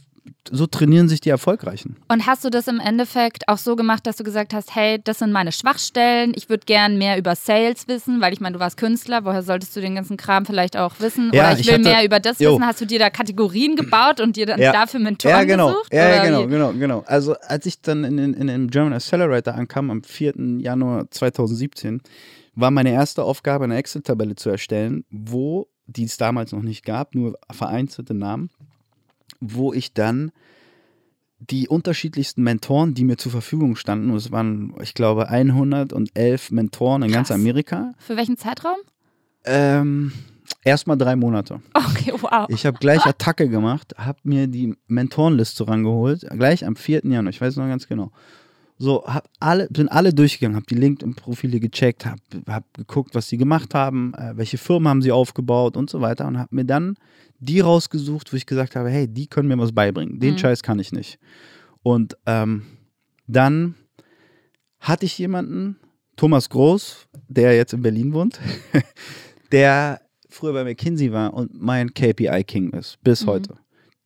so 0.50 0.66
trainieren 0.66 1.08
sich 1.08 1.20
die 1.20 1.30
Erfolgreichen. 1.30 1.96
Und 2.08 2.26
hast 2.26 2.44
du 2.44 2.50
das 2.50 2.68
im 2.68 2.80
Endeffekt 2.80 3.48
auch 3.48 3.58
so 3.58 3.76
gemacht, 3.76 4.06
dass 4.06 4.16
du 4.16 4.24
gesagt 4.24 4.54
hast, 4.54 4.74
hey, 4.74 5.00
das 5.02 5.18
sind 5.18 5.32
meine 5.32 5.52
Schwachstellen, 5.52 6.32
ich 6.34 6.48
würde 6.48 6.64
gern 6.66 6.96
mehr 6.98 7.18
über 7.18 7.34
Sales 7.34 7.88
wissen, 7.88 8.20
weil 8.20 8.32
ich 8.32 8.40
meine, 8.40 8.54
du 8.54 8.60
warst 8.60 8.76
Künstler, 8.76 9.24
woher 9.24 9.42
solltest 9.42 9.74
du 9.76 9.80
den 9.80 9.94
ganzen 9.94 10.16
Kram 10.16 10.46
vielleicht 10.46 10.76
auch 10.76 10.94
wissen? 11.00 11.30
Ja, 11.32 11.44
Oder 11.44 11.52
ich 11.54 11.60
ich 11.60 11.66
will 11.66 11.74
hatte- 11.74 11.82
mehr 11.84 12.04
über 12.04 12.20
das 12.20 12.38
Jo. 12.38 12.52
wissen. 12.52 12.66
Hast 12.66 12.80
du 12.80 12.86
dir 12.86 12.98
da 12.98 13.10
Kategorien 13.10 13.76
gebaut 13.76 14.20
und 14.20 14.36
dir 14.36 14.46
dann 14.46 14.60
Ja. 14.60 14.72
dafür 14.72 15.00
Mentoren 15.00 15.34
Ja, 15.36 15.44
genau. 15.44 15.68
gesucht? 15.68 15.92
Ja, 15.92 16.08
ja, 16.08 16.24
genau, 16.24 16.44
wie? 16.44 16.48
genau, 16.50 16.72
genau. 16.72 17.04
Also 17.06 17.34
als 17.48 17.66
ich 17.66 17.80
dann 17.82 18.04
in, 18.04 18.18
in, 18.18 18.34
in 18.34 18.46
dem 18.46 18.70
German 18.70 18.92
Accelerator 18.92 19.54
ankam 19.54 19.90
am 19.90 20.02
4. 20.02 20.34
Januar 20.58 21.10
2017, 21.10 22.00
war 22.54 22.70
meine 22.70 22.92
erste 22.92 23.24
Aufgabe, 23.24 23.64
eine 23.64 23.76
Excel-Tabelle 23.76 24.36
zu 24.36 24.48
erstellen, 24.50 25.04
wo, 25.10 25.68
die 25.86 26.04
es 26.04 26.16
damals 26.16 26.52
noch 26.52 26.62
nicht 26.62 26.84
gab, 26.84 27.14
nur 27.14 27.36
vereinzelte 27.50 28.14
Namen, 28.14 28.50
wo 29.52 29.72
ich 29.72 29.92
dann 29.92 30.32
die 31.38 31.68
unterschiedlichsten 31.68 32.42
Mentoren, 32.42 32.94
die 32.94 33.04
mir 33.04 33.16
zur 33.16 33.32
Verfügung 33.32 33.76
standen, 33.76 34.10
und 34.10 34.16
es 34.16 34.30
waren, 34.32 34.74
ich 34.82 34.94
glaube, 34.94 35.28
111 35.28 36.50
Mentoren 36.50 37.02
in 37.02 37.12
ganz 37.12 37.28
Krass. 37.28 37.34
Amerika, 37.36 37.92
Für 37.98 38.16
welchen 38.16 38.36
Zeitraum? 38.36 38.76
ähm, 39.44 40.12
erstmal 40.64 40.96
drei 40.96 41.16
Monate. 41.16 41.60
Okay, 41.74 42.12
wow. 42.20 42.46
Ich 42.48 42.64
habe 42.66 42.78
gleich 42.78 43.04
Attacke 43.04 43.48
gemacht, 43.48 43.94
habe 43.98 44.18
mir 44.24 44.46
die 44.46 44.74
Mentorenliste 44.86 45.68
rangeholt, 45.68 46.26
gleich 46.30 46.64
am 46.64 46.76
4. 46.76 47.02
Januar, 47.04 47.30
ich 47.30 47.40
weiß 47.40 47.56
noch 47.56 47.66
ganz 47.68 47.86
genau. 47.86 48.10
So, 48.76 49.04
hab 49.06 49.28
alle, 49.38 49.68
bin 49.70 49.88
alle 49.88 50.12
durchgegangen, 50.12 50.56
habe 50.56 50.66
die 50.66 50.74
LinkedIn-Profile 50.74 51.60
gecheckt, 51.60 52.06
habe 52.06 52.20
hab 52.48 52.64
geguckt, 52.74 53.14
was 53.14 53.28
sie 53.28 53.36
gemacht 53.36 53.72
haben, 53.74 54.14
äh, 54.14 54.32
welche 54.36 54.58
Firmen 54.58 54.88
haben 54.88 55.02
sie 55.02 55.12
aufgebaut 55.12 55.76
und 55.76 55.88
so 55.90 56.00
weiter 56.00 56.26
und 56.26 56.38
habe 56.38 56.54
mir 56.54 56.64
dann 56.64 56.96
die 57.44 57.60
rausgesucht, 57.60 58.32
wo 58.32 58.36
ich 58.36 58.46
gesagt 58.46 58.76
habe, 58.76 58.88
hey, 58.90 59.06
die 59.08 59.26
können 59.26 59.48
mir 59.48 59.58
was 59.58 59.72
beibringen, 59.72 60.18
den 60.20 60.34
Mhm. 60.34 60.38
Scheiß 60.38 60.62
kann 60.62 60.78
ich 60.78 60.92
nicht. 60.92 61.18
Und 61.82 62.16
ähm, 62.26 62.62
dann 63.26 63.74
hatte 64.80 65.06
ich 65.06 65.18
jemanden, 65.18 65.76
Thomas 66.16 66.48
Groß, 66.48 67.08
der 67.28 67.56
jetzt 67.56 67.72
in 67.72 67.82
Berlin 67.82 68.12
wohnt, 68.12 68.40
der 69.52 70.00
früher 70.28 70.52
bei 70.52 70.64
McKinsey 70.64 71.12
war 71.12 71.34
und 71.34 71.52
mein 71.60 71.92
KPI 71.94 72.44
King 72.44 72.70
ist, 72.70 72.98
bis 73.02 73.22
Mhm. 73.22 73.26
heute. 73.30 73.54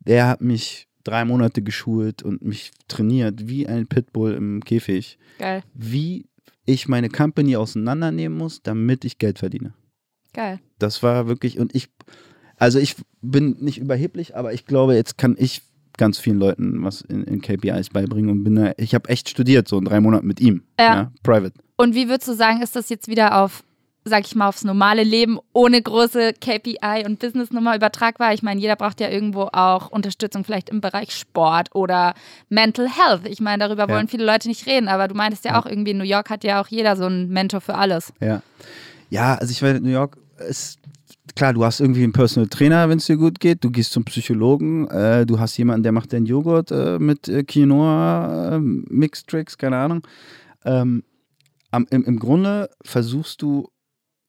Der 0.01 0.27
hat 0.27 0.41
mich 0.41 0.87
drei 1.05 1.25
Monate 1.25 1.63
geschult 1.63 2.23
und 2.23 2.43
mich 2.43 2.71
trainiert 2.87 3.49
wie 3.49 3.67
ein 3.67 3.87
Pitbull 3.87 4.33
im 4.35 4.63
Käfig, 4.65 5.19
Geil, 5.39 5.63
wie 5.75 6.27
ich 6.67 6.87
meine 6.89 7.09
Company 7.09 7.57
auseinandernehmen 7.57 8.37
muss, 8.37 8.63
damit 8.63 9.05
ich 9.05 9.19
Geld 9.19 9.39
verdiene. 9.39 9.73
geil. 10.35 10.61
Das 10.79 11.03
war 11.03 11.27
wirklich, 11.27 11.59
und 11.59 11.75
ich, 11.75 11.89
also 12.59 12.79
ich 12.79 12.97
bin 13.23 13.57
nicht 13.61 13.79
überheblich, 13.79 14.37
aber 14.37 14.53
ich 14.53 14.67
glaube, 14.67 14.95
jetzt 14.95 15.19
kann 15.19 15.37
ich 15.39 15.63
ganz 15.97 16.19
vielen 16.19 16.39
Leuten 16.39 16.85
was 16.85 17.01
in, 17.03 17.25
in 17.25 17.43
KPIs 17.43 17.91
beibringen 17.91 18.31
und 18.31 18.45
bin 18.45 18.55
da, 18.55 18.73
ich 18.77 18.95
habe 18.95 19.09
echt 19.09 19.29
studiert, 19.29 19.69
so 19.69 19.79
in 19.79 19.85
drei 19.85 20.01
Monaten 20.01 20.27
mit 20.27 20.41
ihm. 20.41 20.63
Ja. 20.79 21.11
private. 21.23 21.55
Und 21.77 21.95
wie 21.95 22.09
würdest 22.09 22.29
du 22.29 22.35
sagen, 22.35 22.63
ist 22.63 22.77
das 22.77 22.89
jetzt 22.89 23.09
wieder 23.09 23.43
auf, 23.43 23.63
sag 24.05 24.25
ich 24.25 24.35
mal, 24.35 24.49
aufs 24.49 24.65
normale 24.65 25.03
Leben 25.03 25.39
ohne 25.53 25.81
große 25.83 26.35
KPI 26.35 27.05
und 27.05 27.19
Businessnummer 27.19 27.77
übertragbar? 27.77 28.33
Ich 28.33 28.43
meine, 28.43 28.61
jeder 28.61 28.77
braucht 28.77 29.01
ja 29.01 29.09
irgendwo 29.09 29.49
auch 29.53 29.91
Unterstützung 29.91 30.45
vielleicht 30.45 30.71
im 30.71 30.81
Bereich 30.81 31.13
Sport 31.13 31.75
oder 31.75 32.15
Mental 32.49 32.89
Health. 32.89 33.27
Ich 33.29 33.41
meine, 33.41 33.65
darüber 33.65 33.89
Ja. 33.89 33.95
wollen 33.95 34.09
viele 34.09 34.25
Leute 34.25 34.49
nicht 34.49 34.67
reden, 34.67 34.89
aber 34.89 35.09
du 35.09 35.15
meintest 35.15 35.45
ja, 35.45 35.59
auch 35.61 35.67
irgendwie 35.67 35.91
in 35.93 35.99
New 35.99 36.05
York 36.05 36.31
hat 36.31 36.45
ja 36.45 36.61
auch 36.61 36.69
jeder 36.69 36.97
so 36.97 37.05
einen 37.05 37.29
Mentor 37.29 37.61
für 37.61 37.75
alles. 37.75 38.13
Ja. 38.21 38.43
Ja, 39.11 39.35
also 39.37 39.51
ich 39.51 39.63
in 39.63 39.83
New 39.83 39.89
York, 39.91 40.17
ist 40.49 40.79
klar, 41.35 41.55
du 41.55 41.65
hast 41.65 41.81
irgendwie 41.81 42.05
einen 42.05 42.13
Personal 42.13 42.49
Trainer, 42.49 42.89
wenn 42.89 42.99
es 42.99 43.07
dir 43.07 43.17
gut 43.17 43.41
geht, 43.41 43.65
du 43.65 43.71
gehst 43.71 43.93
zum 43.93 44.05
Psychologen, 44.05 44.89
äh, 44.89 45.27
du 45.27 45.39
hast 45.39 45.57
jemanden, 45.57 45.83
der 45.83 45.93
macht 45.93 46.13
deinen 46.13 46.27
Joghurt 46.27 46.71
äh, 46.71 46.99
mit 46.99 47.29
äh, 47.29 47.45
Quinoa, 47.45 48.57
äh, 48.57 48.59
Mixed 48.61 49.29
Tricks, 49.29 49.59
keine 49.59 49.77
Ahnung. 49.77 50.07
Ähm, 50.65 51.03
am, 51.71 51.87
im, 51.91 52.05
Im 52.05 52.19
Grunde 52.19 52.71
versuchst 52.83 53.43
du, 53.43 53.69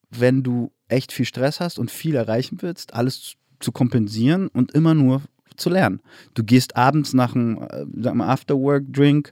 wenn 0.09 0.43
du 0.43 0.71
echt 0.87 1.11
viel 1.11 1.25
Stress 1.25 1.59
hast 1.59 1.79
und 1.79 1.91
viel 1.91 2.15
erreichen 2.15 2.57
willst, 2.61 2.93
alles 2.93 3.35
zu 3.59 3.71
kompensieren 3.71 4.47
und 4.47 4.71
immer 4.71 4.93
nur 4.93 5.21
zu 5.59 5.69
lernen. 5.69 6.01
Du 6.33 6.43
gehst 6.43 6.75
abends 6.75 7.13
nach 7.13 7.35
einem 7.35 7.59
äh, 8.01 8.07
Afterwork-Drink 8.07 9.31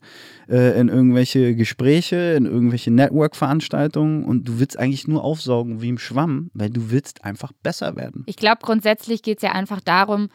äh, 0.49 0.79
in 0.79 0.89
irgendwelche 0.89 1.55
Gespräche, 1.55 2.35
in 2.37 2.45
irgendwelche 2.45 2.91
Network-Veranstaltungen 2.91 4.23
und 4.23 4.47
du 4.47 4.59
willst 4.59 4.77
eigentlich 4.77 5.07
nur 5.07 5.23
aufsaugen 5.23 5.81
wie 5.81 5.89
im 5.89 5.97
Schwamm, 5.97 6.51
weil 6.53 6.69
du 6.69 6.91
willst 6.91 7.23
einfach 7.23 7.51
besser 7.63 7.95
werden. 7.95 8.23
Ich 8.27 8.37
glaube, 8.37 8.59
grundsätzlich 8.61 9.23
geht 9.23 9.37
es 9.37 9.43
ja 9.43 9.51
einfach 9.51 9.81
darum, 9.81 10.29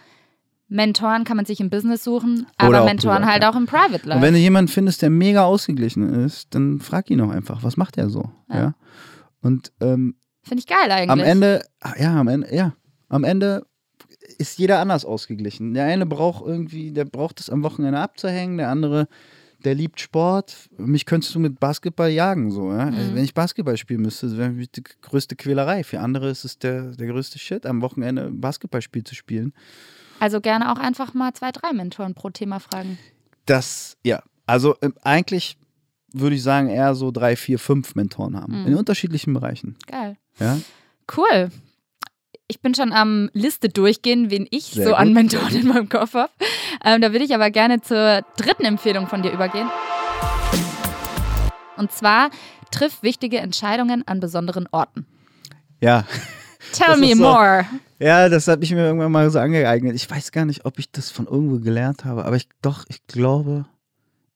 Mentoren 0.72 1.24
kann 1.24 1.37
man 1.37 1.44
sich 1.44 1.61
im 1.61 1.68
Business 1.68 2.02
suchen, 2.02 2.46
aber 2.57 2.81
auch 2.81 2.87
Mentoren 2.87 3.18
privat, 3.18 3.31
halt 3.31 3.42
ja. 3.42 3.50
auch 3.50 3.57
im 3.57 3.66
Private 3.66 4.09
Life. 4.09 4.16
Und 4.16 4.22
wenn 4.22 4.33
du 4.33 4.40
jemanden 4.40 4.68
findest, 4.68 5.02
der 5.02 5.11
mega 5.11 5.44
ausgeglichen 5.44 6.24
ist, 6.24 6.55
dann 6.55 6.81
frag 6.81 7.11
ihn 7.11 7.18
doch 7.18 7.31
einfach, 7.31 7.62
was 7.62 7.76
macht 7.76 7.98
er 7.98 8.09
so? 8.09 8.31
Ja. 8.48 8.57
Ja. 8.57 8.74
Und 9.42 9.72
ähm, 9.81 10.16
Finde 10.42 10.61
ich 10.61 10.66
geil 10.66 10.90
eigentlich. 10.90 11.11
am 11.11 11.20
Ende, 11.20 11.62
ja, 11.98 12.18
am 12.18 12.28
Ende, 12.28 12.55
ja, 12.55 12.72
am 13.09 13.24
Ende 13.24 13.66
ist 14.39 14.59
jeder 14.59 14.81
anders 14.81 15.05
ausgeglichen. 15.05 15.75
Der 15.75 15.85
eine 15.85 16.07
braucht 16.07 16.45
irgendwie, 16.47 16.93
der 16.93 17.05
braucht 17.05 17.41
es 17.41 17.51
am 17.51 17.63
Wochenende 17.63 17.99
abzuhängen, 17.99 18.59
der 18.59 18.69
andere, 18.69 19.09
der 19.65 19.75
liebt 19.75 20.01
Sport. 20.01 20.69
Mich 20.77 21.07
könntest 21.07 21.35
du 21.35 21.39
mit 21.39 21.61
Basketball 21.61 22.11
jagen, 22.11 22.51
so, 22.51 22.73
ja. 22.73 22.87
Also, 22.87 23.15
wenn 23.15 23.25
ich 23.25 23.35
Basketball 23.35 23.77
spielen 23.77 24.03
müsste, 24.03 24.29
das 24.29 24.37
wäre 24.37 24.53
die 24.53 24.83
größte 25.03 25.37
Quälerei. 25.37 25.85
Für 25.85 26.01
andere 26.01 26.31
ist 26.31 26.45
es 26.45 26.59
der, 26.59 26.93
der 26.93 27.07
größte 27.07 27.39
Shit, 27.39 27.67
am 27.67 27.83
Wochenende 27.83 28.27
ein 28.27 28.41
Basketballspiel 28.41 29.05
zu 29.05 29.15
spielen. 29.15 29.53
Also 30.21 30.41
gerne 30.41 30.73
auch 30.73 30.79
einfach 30.79 31.15
mal 31.15 31.33
zwei, 31.35 31.51
drei 31.51 31.73
Mentoren 31.73 32.15
pro 32.15 32.31
Thema 32.31 32.61
fragen. 32.61 32.99
Das, 33.47 33.97
ja, 34.05 34.23
also 34.47 34.77
ähm, 34.81 34.95
eigentlich 35.03 35.57
würde 36.13 36.37
ich 36.37 36.43
sagen, 36.43 36.69
eher 36.69 36.95
so 36.95 37.11
drei, 37.11 37.37
vier, 37.37 37.59
fünf 37.59 37.95
Mentoren 37.95 38.37
haben. 38.37 38.61
Mhm. 38.61 38.67
In 38.69 38.75
unterschiedlichen 38.77 39.33
Bereichen. 39.33 39.77
Geil. 39.87 40.17
Ja. 40.39 40.59
Cool. 41.17 41.51
Ich 42.53 42.61
bin 42.61 42.75
schon 42.75 42.93
am 42.93 43.31
Liste 43.33 43.71
durchgehen, 43.71 44.31
wen 44.31 44.47
ich 44.51 44.65
Sehr 44.65 44.85
so 44.85 44.91
gut, 44.91 44.99
an 44.99 45.15
Mentoren 45.15 45.57
in 45.57 45.67
meinem 45.69 45.88
Kopf 45.88 46.12
habe. 46.12 46.31
Ähm, 46.85 47.01
da 47.01 47.11
würde 47.12 47.25
ich 47.25 47.35
aber 47.35 47.51
gerne 47.51 47.81
zur 47.81 48.27
dritten 48.37 48.67
Empfehlung 48.67 49.07
von 49.07 49.23
dir 49.23 49.33
übergehen. 49.33 49.71
Und 51.79 51.93
zwar 51.93 52.29
triff 52.71 53.03
wichtige 53.03 53.38
Entscheidungen 53.38 54.07
an 54.07 54.21
besonderen 54.21 54.69
Orten. 54.71 55.07
Ja. 55.81 56.05
Tell 56.75 56.99
me 56.99 57.17
so- 57.17 57.23
more. 57.23 57.65
Ja, 57.99 58.29
das 58.29 58.47
habe 58.49 58.62
ich 58.65 58.71
mir 58.73 58.85
irgendwann 58.85 59.12
mal 59.12 59.31
so 59.31 59.38
angeeignet. 59.38 59.95
Ich 59.95 60.11
weiß 60.11 60.31
gar 60.31 60.45
nicht, 60.45 60.67
ob 60.67 60.79
ich 60.79 60.93
das 60.93 61.11
von 61.11 61.27
irgendwo 61.27 61.59
gelernt 61.59 62.05
habe, 62.05 62.27
aber 62.27 62.37
ich 62.37 62.51
doch, 62.61 62.85
ich 62.91 63.07
glaube, 63.07 63.65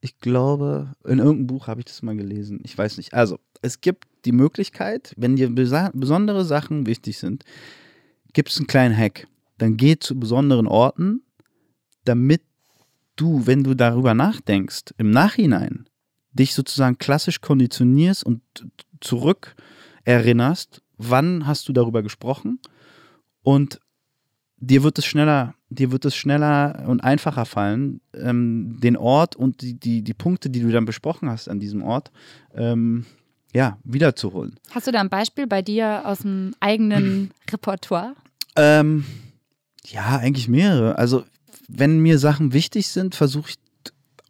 ich 0.01 0.21
glaube, 0.21 0.95
in 1.05 1.19
irgendeinem 1.19 1.49
Buch 1.49 1.67
habe 1.67 1.81
ich 1.81 1.85
das 1.85 2.01
mal 2.01 2.17
gelesen. 2.17 2.61
Ich 2.63 2.79
weiß 2.79 2.97
nicht. 2.97 3.13
Also, 3.13 3.39
es 3.61 3.83
gibt 3.83 4.05
die 4.25 4.33
Möglichkeit, 4.33 5.13
wenn 5.19 5.37
dir 5.37 5.51
besondere 5.55 6.47
Sachen 6.47 6.87
wichtig 6.87 7.19
sind, 7.19 7.45
gibt 8.37 8.51
es 8.51 8.59
einen 8.59 8.67
kleinen 8.67 8.95
Hack. 8.95 9.27
Dann 9.57 9.79
geh 9.79 9.99
zu 9.99 10.21
besonderen 10.21 10.67
Orten, 10.67 11.23
damit 12.05 12.43
du, 13.17 13.47
wenn 13.47 13.65
du 13.65 13.73
darüber 13.73 14.13
nachdenkst, 14.13 14.93
im 14.99 15.11
Nachhinein 15.11 15.89
dich 16.33 16.53
sozusagen 16.53 16.99
klassisch 16.99 17.41
konditionierst 17.41 18.25
und 18.25 18.43
zurück 19.01 19.57
erinnerst, 20.05 20.83
wann 20.99 21.47
hast 21.47 21.67
du 21.67 21.73
darüber 21.73 22.03
gesprochen 22.03 22.61
und 23.43 23.81
dir 24.59 24.83
wird 24.83 24.99
es 24.99 25.07
schneller, 25.07 25.55
dir 25.71 25.91
wird 25.91 26.05
es 26.05 26.15
schneller 26.15 26.85
und 26.87 27.03
einfacher 27.03 27.47
fallen, 27.47 28.03
ähm, 28.13 28.79
den 28.81 28.99
Ort 28.99 29.35
und 29.35 29.63
die, 29.63 29.81
die, 29.81 30.03
die 30.03 30.15
Punkte, 30.15 30.51
die 30.51 30.61
du 30.61 30.71
dann 30.71 30.85
besprochen 30.85 31.31
hast 31.31 31.49
an 31.49 31.59
diesem 31.59 31.83
Ort, 31.83 32.11
ähm, 32.55 33.07
ja, 33.55 33.79
wiederzuholen. 33.85 34.61
Hast 34.73 34.87
du 34.87 34.93
da 34.93 35.01
ein 35.01 35.09
Beispiel 35.09 35.47
bei 35.47 35.63
dir 35.63 36.03
aus 36.05 36.19
dem 36.19 36.55
eigenen 36.61 37.31
Repertoire? 37.51 38.15
Ähm, 38.57 39.05
ja, 39.85 40.19
eigentlich 40.19 40.49
mehrere. 40.49 40.99
Also, 40.99 41.25
wenn 41.69 42.01
mir 42.01 42.19
Sachen 42.19 42.53
wichtig 42.53 42.89
sind, 42.89 43.15
versuche 43.15 43.51
ich, 43.51 43.57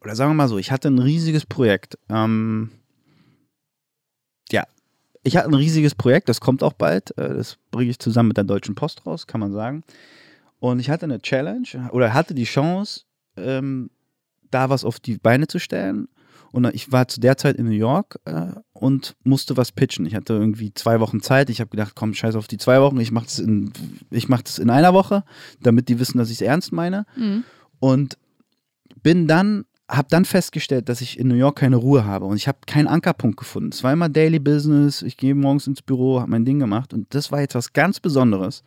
oder 0.00 0.14
sagen 0.14 0.30
wir 0.30 0.34
mal 0.34 0.48
so, 0.48 0.58
ich 0.58 0.70
hatte 0.70 0.88
ein 0.88 0.98
riesiges 0.98 1.46
Projekt. 1.46 1.98
Ähm, 2.08 2.70
ja, 4.50 4.64
ich 5.22 5.36
hatte 5.36 5.48
ein 5.48 5.54
riesiges 5.54 5.94
Projekt, 5.94 6.28
das 6.28 6.40
kommt 6.40 6.62
auch 6.62 6.72
bald. 6.72 7.16
äh, 7.18 7.34
Das 7.34 7.58
bringe 7.70 7.90
ich 7.90 7.98
zusammen 7.98 8.28
mit 8.28 8.36
der 8.36 8.44
Deutschen 8.44 8.74
Post 8.74 9.06
raus, 9.06 9.26
kann 9.26 9.40
man 9.40 9.52
sagen. 9.52 9.82
Und 10.58 10.80
ich 10.80 10.90
hatte 10.90 11.04
eine 11.04 11.20
Challenge 11.20 11.90
oder 11.92 12.14
hatte 12.14 12.34
die 12.34 12.44
Chance, 12.44 13.02
ähm, 13.36 13.90
da 14.50 14.70
was 14.70 14.84
auf 14.84 15.00
die 15.00 15.18
Beine 15.18 15.46
zu 15.46 15.58
stellen. 15.58 16.08
Und 16.52 16.66
ich 16.74 16.90
war 16.92 17.06
zu 17.08 17.20
der 17.20 17.36
Zeit 17.36 17.56
in 17.56 17.66
New 17.66 17.70
York 17.72 18.18
äh, 18.24 18.46
und 18.72 19.14
musste 19.24 19.56
was 19.56 19.72
pitchen. 19.72 20.06
Ich 20.06 20.14
hatte 20.14 20.32
irgendwie 20.34 20.72
zwei 20.74 21.00
Wochen 21.00 21.20
Zeit. 21.20 21.50
Ich 21.50 21.60
habe 21.60 21.70
gedacht, 21.70 21.92
komm, 21.94 22.14
scheiß 22.14 22.34
auf 22.36 22.46
die 22.48 22.56
zwei 22.58 22.80
Wochen. 22.80 22.98
Ich 23.00 23.12
mache 23.12 23.26
das, 23.26 23.38
in- 23.38 23.72
ich 24.10 24.28
mach 24.28 24.42
das 24.42 24.58
in 24.58 24.70
einer 24.70 24.94
Woche, 24.94 25.24
damit 25.60 25.88
die 25.88 25.98
wissen, 26.00 26.18
dass 26.18 26.30
ich 26.30 26.36
es 26.36 26.40
ernst 26.42 26.72
meine. 26.72 27.04
Mhm. 27.16 27.44
Und 27.78 28.16
bin 29.02 29.26
dann, 29.28 29.64
habe 29.88 30.08
dann 30.10 30.24
festgestellt, 30.24 30.88
dass 30.88 31.00
ich 31.00 31.18
in 31.18 31.28
New 31.28 31.34
York 31.34 31.56
keine 31.58 31.76
Ruhe 31.76 32.04
habe 32.04 32.24
und 32.24 32.36
ich 32.36 32.48
habe 32.48 32.58
keinen 32.66 32.88
Ankerpunkt 32.88 33.36
gefunden. 33.36 33.70
Es 33.72 33.84
war 33.84 33.92
immer 33.92 34.08
Daily 34.08 34.38
Business. 34.38 35.02
Ich 35.02 35.16
gehe 35.16 35.34
morgens 35.34 35.66
ins 35.66 35.82
Büro, 35.82 36.20
habe 36.20 36.30
mein 36.30 36.44
Ding 36.44 36.58
gemacht 36.58 36.92
und 36.94 37.14
das 37.14 37.30
war 37.30 37.40
jetzt 37.40 37.54
was 37.54 37.72
ganz 37.72 38.00
Besonderes. 38.00 38.62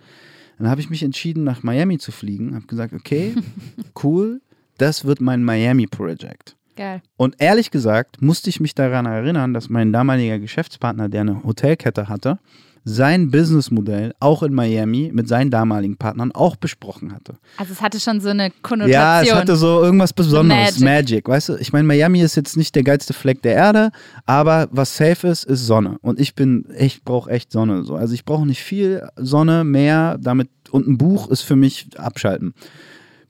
Dann 0.58 0.70
habe 0.70 0.80
ich 0.82 0.90
mich 0.90 1.04
entschieden, 1.04 1.44
nach 1.44 1.64
Miami 1.64 1.98
zu 1.98 2.12
fliegen. 2.12 2.54
Habe 2.56 2.68
gesagt, 2.68 2.94
okay, 2.94 3.36
cool, 4.04 4.42
das 4.78 5.06
wird 5.06 5.22
mein 5.22 5.44
Miami 5.44 5.88
Project. 5.88 6.56
Geil. 6.80 7.02
Und 7.18 7.36
ehrlich 7.40 7.72
gesagt 7.72 8.22
musste 8.22 8.50
ich 8.50 8.62
mich 8.62 8.74
daran 8.74 9.06
erinnern, 9.06 9.54
dass 9.54 9.68
mein 9.68 9.92
damaliger 9.92 10.40
Geschäftspartner, 10.40 11.10
der 11.10 11.22
eine 11.22 11.44
Hotelkette 11.44 12.08
hatte, 12.08 12.40
sein 12.86 13.32
Businessmodell 13.32 14.14
auch 14.22 14.44
in 14.44 14.54
Miami 14.54 15.12
mit 15.14 15.28
seinen 15.28 15.52
damaligen 15.52 15.98
Partnern 15.98 16.32
auch 16.32 16.56
besprochen 16.56 17.12
hatte. 17.12 17.34
Also 17.58 17.74
es 17.74 17.82
hatte 17.82 18.00
schon 18.00 18.22
so 18.22 18.30
eine 18.30 18.50
Konnotation. 18.62 18.94
Ja, 18.94 19.22
es 19.22 19.34
hatte 19.34 19.58
so 19.58 19.84
irgendwas 19.84 20.14
Besonderes, 20.14 20.80
Magic. 20.80 20.84
Magic. 20.86 21.28
weißt 21.28 21.50
du? 21.50 21.56
Ich 21.58 21.74
meine, 21.74 21.86
Miami 21.86 22.22
ist 22.22 22.38
jetzt 22.38 22.56
nicht 22.56 22.74
der 22.76 22.84
geilste 22.84 23.12
Fleck 23.12 23.42
der 23.42 23.56
Erde, 23.56 23.92
aber 24.26 24.70
was 24.72 24.96
safe 24.96 25.28
ist, 25.28 25.44
ist 25.44 25.68
Sonne. 25.68 25.98
Und 26.02 26.18
ich 26.18 26.34
bin, 26.34 26.64
ich 26.78 27.04
brauche 27.04 27.30
echt 27.30 27.52
Sonne. 27.52 27.84
So. 27.84 27.96
Also 27.96 28.14
ich 28.14 28.24
brauche 28.24 28.46
nicht 28.46 28.64
viel 28.64 29.06
Sonne, 29.18 29.66
Meer, 29.66 30.18
damit 30.18 30.50
und 30.72 30.88
ein 30.88 30.98
Buch 30.98 31.30
ist 31.30 31.42
für 31.42 31.58
mich 31.58 31.90
abschalten. 31.98 32.54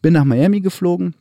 Bin 0.03 0.13
nach 0.13 0.23
Miami 0.23 0.62
geflogen. 0.62 1.15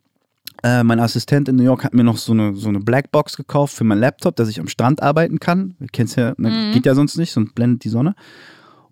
Äh, 0.63 0.83
mein 0.83 0.99
Assistent 0.99 1.49
in 1.49 1.57
New 1.57 1.63
York 1.63 1.85
hat 1.85 1.95
mir 1.95 2.05
noch 2.05 2.19
so 2.19 2.33
eine, 2.33 2.55
so 2.55 2.69
eine 2.69 2.81
Blackbox 2.81 3.37
gekauft 3.37 3.75
für 3.75 3.85
meinen 3.85 4.01
Laptop, 4.01 4.37
dass 4.37 4.49
ich 4.49 4.59
am 4.59 4.69
Strand 4.69 5.03
arbeiten 5.03 5.39
kann. 5.39 5.77
Kennst 5.93 6.17
ja, 6.17 6.35
ne, 6.37 6.73
geht 6.73 6.87
ja 6.87 6.95
sonst 6.95 7.17
nicht, 7.17 7.33
sonst 7.33 7.55
blendet 7.55 7.85
die 7.85 7.89
Sonne. 7.89 8.15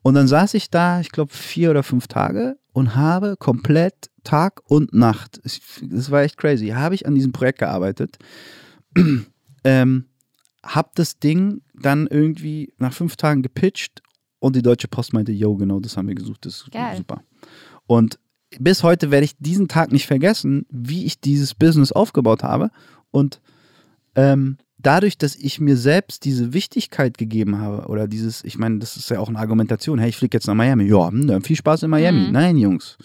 Und 0.03 0.15
dann 0.15 0.29
saß 0.29 0.55
ich 0.55 0.71
da, 0.71 1.01
ich 1.01 1.11
glaube, 1.11 1.33
vier 1.33 1.71
oder 1.71 1.83
fünf 1.83 2.07
Tage 2.07 2.59
und 2.73 2.95
habe 2.95 3.37
komplett 3.37 4.11
Tag 4.23 4.61
und 4.67 4.93
Nacht, 4.93 5.41
das 5.43 6.11
war 6.11 6.23
echt 6.23 6.37
crazy, 6.37 6.69
habe 6.69 6.95
ich 6.95 7.07
an 7.07 7.15
diesem 7.15 7.33
Projekt 7.33 7.59
gearbeitet. 7.59 8.19
ähm, 9.65 10.05
hab 10.63 10.95
das 10.95 11.19
Ding 11.19 11.63
dann 11.75 12.07
irgendwie 12.07 12.73
nach 12.79 12.93
fünf 12.93 13.17
Tagen 13.17 13.43
gepitcht 13.43 14.03
und 14.39 14.55
die 14.57 14.63
Deutsche 14.63 14.89
Post 14.89 15.13
meinte, 15.13 15.33
yo, 15.33 15.57
genau 15.57 15.81
das 15.81 15.97
haben 15.97 16.09
wir 16.09 16.15
gesucht, 16.15 16.45
das 16.47 16.63
ist 16.63 16.71
Geil. 16.71 16.97
super. 16.97 17.23
Und 17.87 18.19
bis 18.59 18.83
heute 18.83 19.11
werde 19.11 19.25
ich 19.25 19.37
diesen 19.39 19.69
Tag 19.69 19.93
nicht 19.93 20.07
vergessen, 20.07 20.67
wie 20.71 21.05
ich 21.05 21.21
dieses 21.21 21.55
Business 21.55 21.93
aufgebaut 21.93 22.43
habe 22.43 22.71
und 23.11 23.41
ähm, 24.15 24.57
dadurch, 24.79 25.19
dass 25.19 25.35
ich 25.35 25.61
mir 25.61 25.77
selbst 25.77 26.25
diese 26.25 26.53
Wichtigkeit 26.53 27.19
gegeben 27.19 27.59
habe, 27.59 27.89
oder 27.89 28.07
dieses, 28.07 28.45
ich 28.45 28.59
meine, 28.59 28.79
das 28.79 28.97
ist 28.97 29.11
ja 29.11 29.19
auch 29.19 29.29
eine 29.29 29.39
Argumentation, 29.39 29.99
hey, 29.99 30.09
ich 30.09 30.17
fliege 30.17 30.37
jetzt 30.37 30.47
nach 30.47 30.55
Miami. 30.55 30.85
Ja, 30.85 31.09
hm, 31.09 31.43
viel 31.43 31.57
Spaß 31.57 31.83
in 31.83 31.91
Miami. 31.91 32.27
Mhm. 32.27 32.33
Nein, 32.33 32.57
Jungs. 32.57 32.97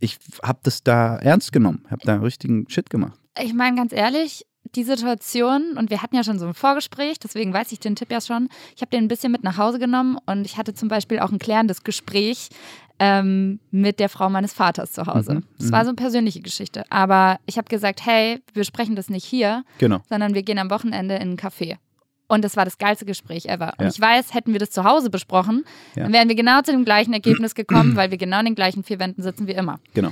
Ich 0.00 0.18
habe 0.42 0.58
das 0.62 0.82
da 0.82 1.16
ernst 1.16 1.52
genommen, 1.52 1.84
habe 1.90 2.02
da 2.04 2.16
richtigen 2.16 2.68
Shit 2.68 2.90
gemacht. 2.90 3.18
Ich 3.42 3.54
meine, 3.54 3.76
ganz 3.76 3.92
ehrlich, 3.92 4.44
die 4.74 4.84
Situation, 4.84 5.76
und 5.76 5.90
wir 5.90 6.02
hatten 6.02 6.16
ja 6.16 6.24
schon 6.24 6.38
so 6.38 6.46
ein 6.46 6.54
Vorgespräch, 6.54 7.18
deswegen 7.18 7.52
weiß 7.52 7.72
ich 7.72 7.80
den 7.80 7.96
Tipp 7.96 8.10
ja 8.10 8.20
schon, 8.20 8.48
ich 8.74 8.82
habe 8.82 8.90
den 8.90 9.04
ein 9.04 9.08
bisschen 9.08 9.32
mit 9.32 9.44
nach 9.44 9.58
Hause 9.58 9.78
genommen 9.78 10.18
und 10.26 10.46
ich 10.46 10.56
hatte 10.56 10.74
zum 10.74 10.88
Beispiel 10.88 11.20
auch 11.20 11.30
ein 11.30 11.38
klärendes 11.38 11.84
Gespräch 11.84 12.48
ähm, 12.98 13.60
mit 13.70 13.98
der 14.00 14.08
Frau 14.08 14.30
meines 14.30 14.52
Vaters 14.52 14.92
zu 14.92 15.06
Hause. 15.06 15.34
Mhm, 15.34 15.44
das 15.58 15.72
war 15.72 15.80
mhm. 15.80 15.84
so 15.84 15.88
eine 15.90 15.96
persönliche 15.96 16.40
Geschichte. 16.40 16.84
Aber 16.90 17.38
ich 17.46 17.58
habe 17.58 17.68
gesagt, 17.68 18.04
hey, 18.06 18.40
wir 18.52 18.64
sprechen 18.64 18.96
das 18.96 19.08
nicht 19.08 19.24
hier, 19.24 19.64
genau. 19.78 20.00
sondern 20.08 20.34
wir 20.34 20.42
gehen 20.42 20.58
am 20.58 20.70
Wochenende 20.70 21.16
in 21.16 21.22
einen 21.22 21.36
Café. 21.36 21.76
Und 22.26 22.42
das 22.44 22.56
war 22.56 22.64
das 22.64 22.78
geilste 22.78 23.04
Gespräch 23.04 23.46
ever. 23.46 23.74
Und 23.76 23.86
ich 23.86 24.00
weiß, 24.00 24.32
hätten 24.32 24.52
wir 24.52 24.58
das 24.58 24.70
zu 24.70 24.84
Hause 24.84 25.10
besprochen, 25.10 25.64
ja. 25.94 26.04
dann 26.04 26.12
wären 26.12 26.28
wir 26.28 26.36
genau 26.36 26.62
zu 26.62 26.72
dem 26.72 26.84
gleichen 26.84 27.12
Ergebnis 27.12 27.54
gekommen, 27.54 27.96
weil 27.96 28.10
wir 28.10 28.18
genau 28.18 28.38
in 28.38 28.46
den 28.46 28.54
gleichen 28.54 28.82
vier 28.82 28.98
Wänden 28.98 29.22
sitzen 29.22 29.46
wie 29.46 29.52
immer. 29.52 29.78
Genau. 29.92 30.10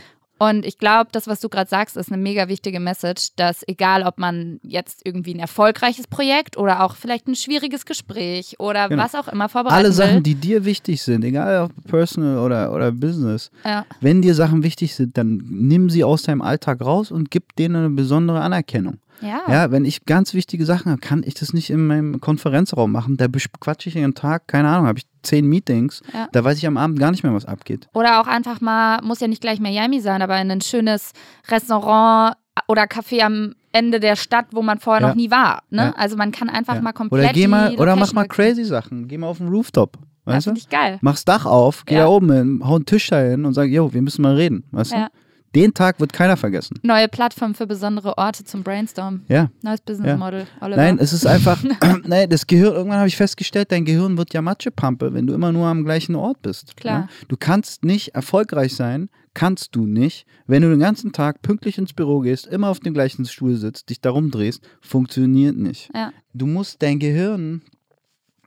Und 0.49 0.67
ich 0.67 0.77
glaube, 0.77 1.09
das, 1.13 1.29
was 1.29 1.39
du 1.39 1.49
gerade 1.49 1.71
sagst, 1.71 1.97
ist 1.97 2.11
eine 2.11 2.21
mega 2.21 2.49
wichtige 2.49 2.81
Message, 2.81 3.29
dass 3.37 3.63
egal, 3.69 4.03
ob 4.03 4.19
man 4.19 4.59
jetzt 4.65 5.03
irgendwie 5.05 5.35
ein 5.35 5.39
erfolgreiches 5.39 6.09
Projekt 6.09 6.57
oder 6.57 6.83
auch 6.83 6.97
vielleicht 6.97 7.29
ein 7.29 7.37
schwieriges 7.37 7.87
Gespräch 7.87 8.57
oder 8.59 8.89
genau. 8.89 9.05
was 9.05 9.15
auch 9.15 9.29
immer 9.29 9.49
vorbereitet. 9.49 9.85
Alle 9.85 9.93
Sachen, 9.93 10.15
will, 10.17 10.23
die 10.23 10.35
dir 10.35 10.65
wichtig 10.65 11.01
sind, 11.01 11.25
egal 11.25 11.67
ob 11.67 11.89
personal 11.89 12.39
oder, 12.39 12.73
oder 12.73 12.91
business, 12.91 13.53
ja. 13.65 13.87
wenn 14.01 14.21
dir 14.21 14.35
Sachen 14.35 14.65
wichtig 14.65 14.97
sind, 14.97 15.17
dann 15.17 15.45
nimm 15.49 15.91
sie 15.91 16.03
aus 16.03 16.25
deinem 16.25 16.43
Alltag 16.43 16.81
raus 16.81 17.13
und 17.13 17.31
gib 17.31 17.55
denen 17.55 17.77
eine 17.77 17.91
besondere 17.91 18.41
Anerkennung. 18.41 18.99
Ja. 19.23 19.43
ja, 19.49 19.71
wenn 19.71 19.85
ich 19.85 20.05
ganz 20.05 20.35
wichtige 20.35 20.67
Sachen 20.67 20.91
habe, 20.91 21.01
kann 21.01 21.23
ich 21.25 21.35
das 21.35 21.53
nicht 21.53 21.71
in 21.71 21.87
meinem 21.87 22.21
Konferenzraum 22.21 22.93
machen. 22.93 23.17
Da 23.17 23.27
quatsche 23.61 23.89
ich 23.89 23.95
den 23.95 24.15
Tag, 24.15 24.49
keine 24.49 24.69
Ahnung, 24.69 24.87
habe 24.87 24.99
ich 24.99 25.07
zehn 25.23 25.47
Meetings. 25.47 26.03
Ja. 26.13 26.29
Da 26.33 26.45
weiß 26.45 26.59
ich 26.59 26.67
am 26.67 26.77
Abend 26.77 26.99
gar 26.99 27.11
nicht 27.11 27.23
mehr, 27.23 27.33
was 27.33 27.47
abgeht. 27.47 27.89
Oder 27.95 28.21
auch 28.21 28.27
einfach 28.27 28.61
mal, 28.61 29.01
muss 29.03 29.21
ja 29.21 29.29
nicht 29.29 29.41
gleich 29.41 29.61
Miami 29.61 30.01
sein, 30.01 30.23
aber 30.23 30.41
in 30.41 30.51
ein 30.51 30.61
schönes 30.61 31.13
Restaurant 31.49 32.37
oder 32.69 32.85
Café 32.85 33.23
am 33.23 33.55
Ende 33.73 34.01
der 34.01 34.17
Stadt, 34.17 34.47
wo 34.53 34.63
man 34.63 34.79
vorher 34.79 35.01
ja. 35.01 35.09
noch 35.09 35.15
nie 35.15 35.31
war. 35.31 35.63
Ne? 35.71 35.97
Also 35.97 36.17
man 36.17 36.33
kann 36.33 36.51
einfach 36.51 36.81
mal 36.83 36.93
komplett. 36.93 37.25
Oder 37.25 37.33
geh 37.33 37.47
mal, 37.47 37.75
oder 37.77 37.97
mach 37.97 38.13
mal 38.13 38.27
crazy 38.27 38.65
Sachen. 38.65 39.09
Geh 39.09 39.17
mal 39.17 39.29
auf 39.29 39.39
den 39.39 39.49
Rooftop. 39.49 39.97
Weißt 40.25 40.47
ja, 40.47 40.53
du? 40.53 40.59
Ich 40.59 40.69
geil. 40.69 40.99
Mach's 41.01 41.25
Dach 41.25 41.47
auf, 41.47 41.85
geh 41.85 41.97
da 41.97 42.07
oben 42.07 42.31
hin, 42.31 42.63
hau 42.65 42.77
einen 42.77 42.87
Tisch 42.87 43.09
da 43.09 43.21
hin 43.21 43.45
und 43.45 43.55
sag, 43.55 43.69
yo, 43.69 43.93
wir 43.93 44.03
müssen 44.03 44.23
mal 44.23 44.35
reden. 44.35 44.65
Weißt 44.71 44.93
du? 44.93 45.09
Den 45.55 45.75
Tag 45.75 46.01
wird 46.01 46.13
keiner 46.13 46.37
vergessen. 46.37 46.79
Neue 46.83 47.09
Plattform 47.09 47.55
für 47.55 47.67
besondere 47.67 48.17
Orte 48.17 48.45
zum 48.45 48.63
Brainstorm. 48.63 49.23
Ja. 49.29 49.51
Neues 49.63 49.81
Business 49.83 50.09
ja. 50.09 50.17
Model. 50.17 50.47
Oliver. 50.61 50.77
Nein, 50.77 50.99
es 50.99 51.13
ist 51.13 51.27
einfach, 51.27 51.63
nein, 52.05 52.29
das 52.31 52.47
Gehirn, 52.47 52.75
irgendwann 52.75 52.99
habe 52.99 53.09
ich 53.09 53.17
festgestellt, 53.17 53.71
dein 53.71 53.85
Gehirn 53.85 54.17
wird 54.17 54.33
ja 54.33 54.41
Matschepampe, 54.43 55.13
wenn 55.13 55.27
du 55.27 55.35
immer 55.35 55.53
nur 55.53 55.67
am 55.67 55.85
gleichen 55.85 56.15
Ort 56.15 56.41
bist. 56.43 56.77
Klar. 56.77 57.01
Ja? 57.01 57.09
Du 57.29 57.37
kannst 57.37 57.85
nicht 57.85 58.15
erfolgreich 58.15 58.75
sein, 58.75 59.11
kannst 59.35 59.75
du 59.77 59.87
nicht, 59.87 60.27
wenn 60.47 60.63
du 60.63 60.71
den 60.71 60.81
ganzen 60.81 61.13
Tag 61.13 61.43
pünktlich 61.43 61.79
ins 61.79 61.93
Büro 61.93 62.21
gehst, 62.21 62.47
immer 62.47 62.69
auf 62.69 62.81
dem 62.81 62.95
gleichen 62.95 63.25
Stuhl 63.27 63.57
sitzt, 63.57 63.91
dich 63.91 64.01
darum 64.01 64.31
drehst, 64.31 64.63
funktioniert 64.81 65.57
nicht. 65.57 65.91
Ja. 65.95 66.13
Du 66.33 66.47
musst 66.47 66.83
dein 66.83 66.99
Gehirn 66.99 67.63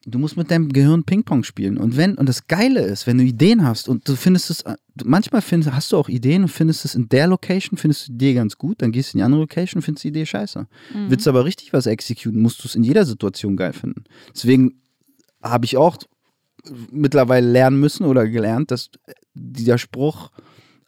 Du 0.08 0.20
musst 0.20 0.38
mit 0.38 0.52
deinem 0.52 0.70
Gehirn 0.70 1.04
Ping-Pong 1.04 1.44
spielen. 1.44 1.78
Und 1.78 1.98
wenn, 1.98 2.16
und 2.16 2.30
das 2.30 2.48
Geile 2.48 2.82
ist, 2.82 3.08
wenn 3.08 3.18
du 3.18 3.24
Ideen 3.24 3.66
hast 3.66 3.90
und 3.90 4.08
du 4.08 4.16
findest 4.16 4.52
es, 4.52 4.64
manchmal 5.04 5.42
findest, 5.42 5.74
hast 5.74 5.92
du 5.92 5.98
auch 5.98 6.10
Ideen 6.10 6.44
und 6.44 6.50
findest 6.50 6.86
es 6.86 6.94
in 6.94 7.10
der 7.10 7.26
Location, 7.28 7.78
findest 7.78 8.08
du 8.08 8.12
die 8.12 8.16
Idee 8.16 8.34
ganz 8.36 8.58
gut, 8.58 8.84
dann 8.84 8.92
gehst 8.92 9.14
du 9.14 9.18
in 9.18 9.20
die 9.20 9.24
andere 9.24 9.42
Location 9.42 9.80
und 9.80 9.84
findest 9.84 10.04
die 10.04 10.10
Idee 10.10 10.26
scheiße. 10.28 10.68
Mhm. 10.94 11.10
Willst 11.10 11.26
du 11.26 11.32
aber 11.32 11.44
richtig 11.44 11.74
was 11.74 11.88
exekutieren, 11.88 12.40
musst 12.40 12.64
du 12.64 12.68
es 12.68 12.76
in 12.76 12.84
jeder 12.84 13.06
Situation 13.06 13.58
geil 13.58 13.74
finden. 13.74 14.04
Deswegen 14.32 14.80
habe 15.42 15.66
ich 15.66 15.76
auch 15.76 15.98
mittlerweile 16.92 17.50
lernen 17.50 17.80
müssen 17.80 18.06
oder 18.06 18.28
gelernt, 18.28 18.72
dass 18.72 18.90
dieser 19.34 19.78
Spruch, 19.78 20.32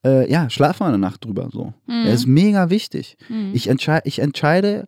äh, 0.03 0.29
ja, 0.31 0.49
schlaf 0.49 0.79
mal 0.79 0.87
eine 0.87 0.97
Nacht 0.97 1.25
drüber. 1.25 1.49
So. 1.51 1.73
Mhm. 1.87 2.03
Der 2.05 2.13
ist 2.13 2.27
mega 2.27 2.69
wichtig. 2.69 3.17
Mhm. 3.29 3.51
Ich, 3.53 3.67
entschei 3.67 4.01
ich 4.05 4.19
entscheide 4.19 4.87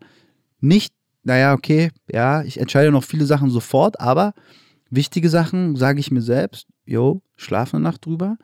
nicht 0.61 0.93
naja, 1.23 1.53
okay, 1.53 1.91
ja, 2.12 2.43
ich 2.43 2.60
entscheide 2.60 2.91
noch 2.91 3.03
viele 3.03 3.25
Sachen 3.25 3.49
sofort, 3.49 3.99
aber 3.99 4.34
wichtige 4.89 5.29
Sachen 5.29 5.75
sage 5.75 5.99
ich 5.99 6.12
mir 6.12 6.21
selbst, 6.21 6.67
yo, 6.86 7.21
schlaf 7.36 7.73
eine 7.73 7.84
Nacht 7.84 8.05
drüber, 8.05 8.38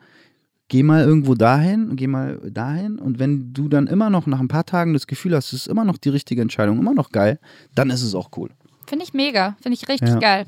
geh 0.68 0.82
mal 0.82 1.04
irgendwo 1.04 1.34
dahin, 1.34 1.96
geh 1.96 2.06
mal 2.06 2.38
dahin 2.50 2.98
und 2.98 3.18
wenn 3.18 3.52
du 3.52 3.68
dann 3.68 3.86
immer 3.86 4.10
noch 4.10 4.26
nach 4.26 4.40
ein 4.40 4.48
paar 4.48 4.66
Tagen 4.66 4.92
das 4.92 5.06
Gefühl 5.06 5.34
hast, 5.34 5.52
es 5.52 5.62
ist 5.62 5.68
immer 5.68 5.84
noch 5.84 5.98
die 5.98 6.10
richtige 6.10 6.42
Entscheidung, 6.42 6.78
immer 6.78 6.94
noch 6.94 7.10
geil, 7.10 7.38
dann 7.74 7.90
ist 7.90 8.02
es 8.02 8.14
auch 8.14 8.30
cool. 8.36 8.50
Finde 8.86 9.04
ich 9.04 9.14
mega, 9.14 9.56
finde 9.60 9.74
ich 9.74 9.88
richtig 9.88 10.10
ja. 10.10 10.18
geil. 10.18 10.46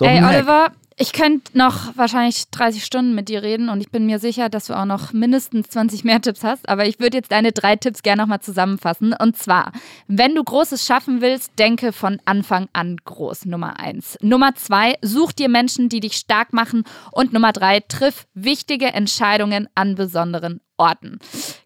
Ey, 0.00 0.22
Oliver, 0.22 0.72
ich 1.00 1.14
könnte 1.14 1.56
noch 1.56 1.96
wahrscheinlich 1.96 2.50
30 2.50 2.84
Stunden 2.84 3.14
mit 3.14 3.30
dir 3.30 3.42
reden 3.42 3.70
und 3.70 3.80
ich 3.80 3.90
bin 3.90 4.04
mir 4.04 4.18
sicher, 4.18 4.50
dass 4.50 4.66
du 4.66 4.74
auch 4.74 4.84
noch 4.84 5.14
mindestens 5.14 5.70
20 5.70 6.04
mehr 6.04 6.20
Tipps 6.20 6.44
hast. 6.44 6.68
Aber 6.68 6.84
ich 6.84 7.00
würde 7.00 7.16
jetzt 7.16 7.32
deine 7.32 7.52
drei 7.52 7.76
Tipps 7.76 8.02
gerne 8.02 8.20
nochmal 8.20 8.40
zusammenfassen. 8.40 9.14
Und 9.14 9.38
zwar, 9.38 9.72
wenn 10.08 10.34
du 10.34 10.44
Großes 10.44 10.84
schaffen 10.84 11.22
willst, 11.22 11.58
denke 11.58 11.92
von 11.92 12.20
Anfang 12.26 12.68
an 12.74 12.98
groß. 13.02 13.46
Nummer 13.46 13.80
eins. 13.80 14.18
Nummer 14.20 14.54
zwei, 14.56 14.98
such 15.00 15.32
dir 15.32 15.48
Menschen, 15.48 15.88
die 15.88 16.00
dich 16.00 16.16
stark 16.16 16.52
machen. 16.52 16.84
Und 17.12 17.32
Nummer 17.32 17.52
drei, 17.52 17.80
triff 17.80 18.26
wichtige 18.34 18.88
Entscheidungen 18.88 19.70
an 19.74 19.94
besonderen 19.94 20.60
Orten. 20.76 21.18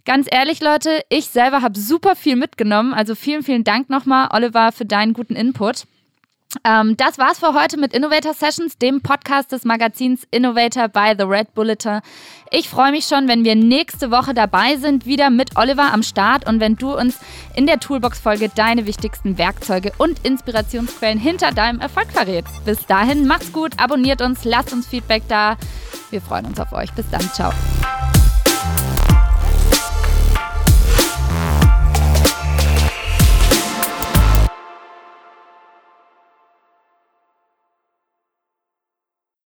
Ganz 0.04 0.28
ehrlich, 0.30 0.60
Leute, 0.60 1.00
ich 1.08 1.26
selber 1.26 1.60
habe 1.60 1.76
super 1.76 2.14
viel 2.14 2.36
mitgenommen. 2.36 2.94
Also 2.94 3.16
vielen, 3.16 3.42
vielen 3.42 3.64
Dank 3.64 3.90
nochmal, 3.90 4.28
Oliver, 4.30 4.70
für 4.70 4.86
deinen 4.86 5.12
guten 5.12 5.34
Input. 5.34 5.86
Ähm, 6.64 6.96
das 6.96 7.18
war's 7.18 7.38
für 7.38 7.54
heute 7.54 7.78
mit 7.78 7.92
Innovator 7.92 8.34
Sessions, 8.34 8.78
dem 8.78 9.00
Podcast 9.00 9.52
des 9.52 9.64
Magazins 9.64 10.26
Innovator 10.30 10.88
by 10.88 11.14
The 11.16 11.24
Red 11.24 11.54
Bulletin. 11.54 12.00
Ich 12.50 12.68
freue 12.68 12.92
mich 12.92 13.06
schon, 13.06 13.26
wenn 13.28 13.44
wir 13.44 13.54
nächste 13.54 14.10
Woche 14.10 14.34
dabei 14.34 14.76
sind, 14.76 15.06
wieder 15.06 15.30
mit 15.30 15.56
Oliver 15.56 15.92
am 15.92 16.02
Start 16.02 16.46
und 16.46 16.60
wenn 16.60 16.76
du 16.76 16.96
uns 16.96 17.18
in 17.56 17.66
der 17.66 17.80
Toolbox-Folge 17.80 18.50
deine 18.54 18.86
wichtigsten 18.86 19.38
Werkzeuge 19.38 19.92
und 19.98 20.24
Inspirationsquellen 20.24 21.18
hinter 21.18 21.52
deinem 21.52 21.80
Erfolg 21.80 22.12
verrätst. 22.12 22.64
Bis 22.64 22.86
dahin, 22.86 23.26
macht's 23.26 23.52
gut, 23.52 23.72
abonniert 23.78 24.22
uns, 24.22 24.44
lasst 24.44 24.72
uns 24.72 24.86
Feedback 24.86 25.24
da. 25.28 25.56
Wir 26.10 26.20
freuen 26.20 26.46
uns 26.46 26.60
auf 26.60 26.72
euch. 26.72 26.92
Bis 26.92 27.08
dann, 27.10 27.28
ciao. 27.32 27.52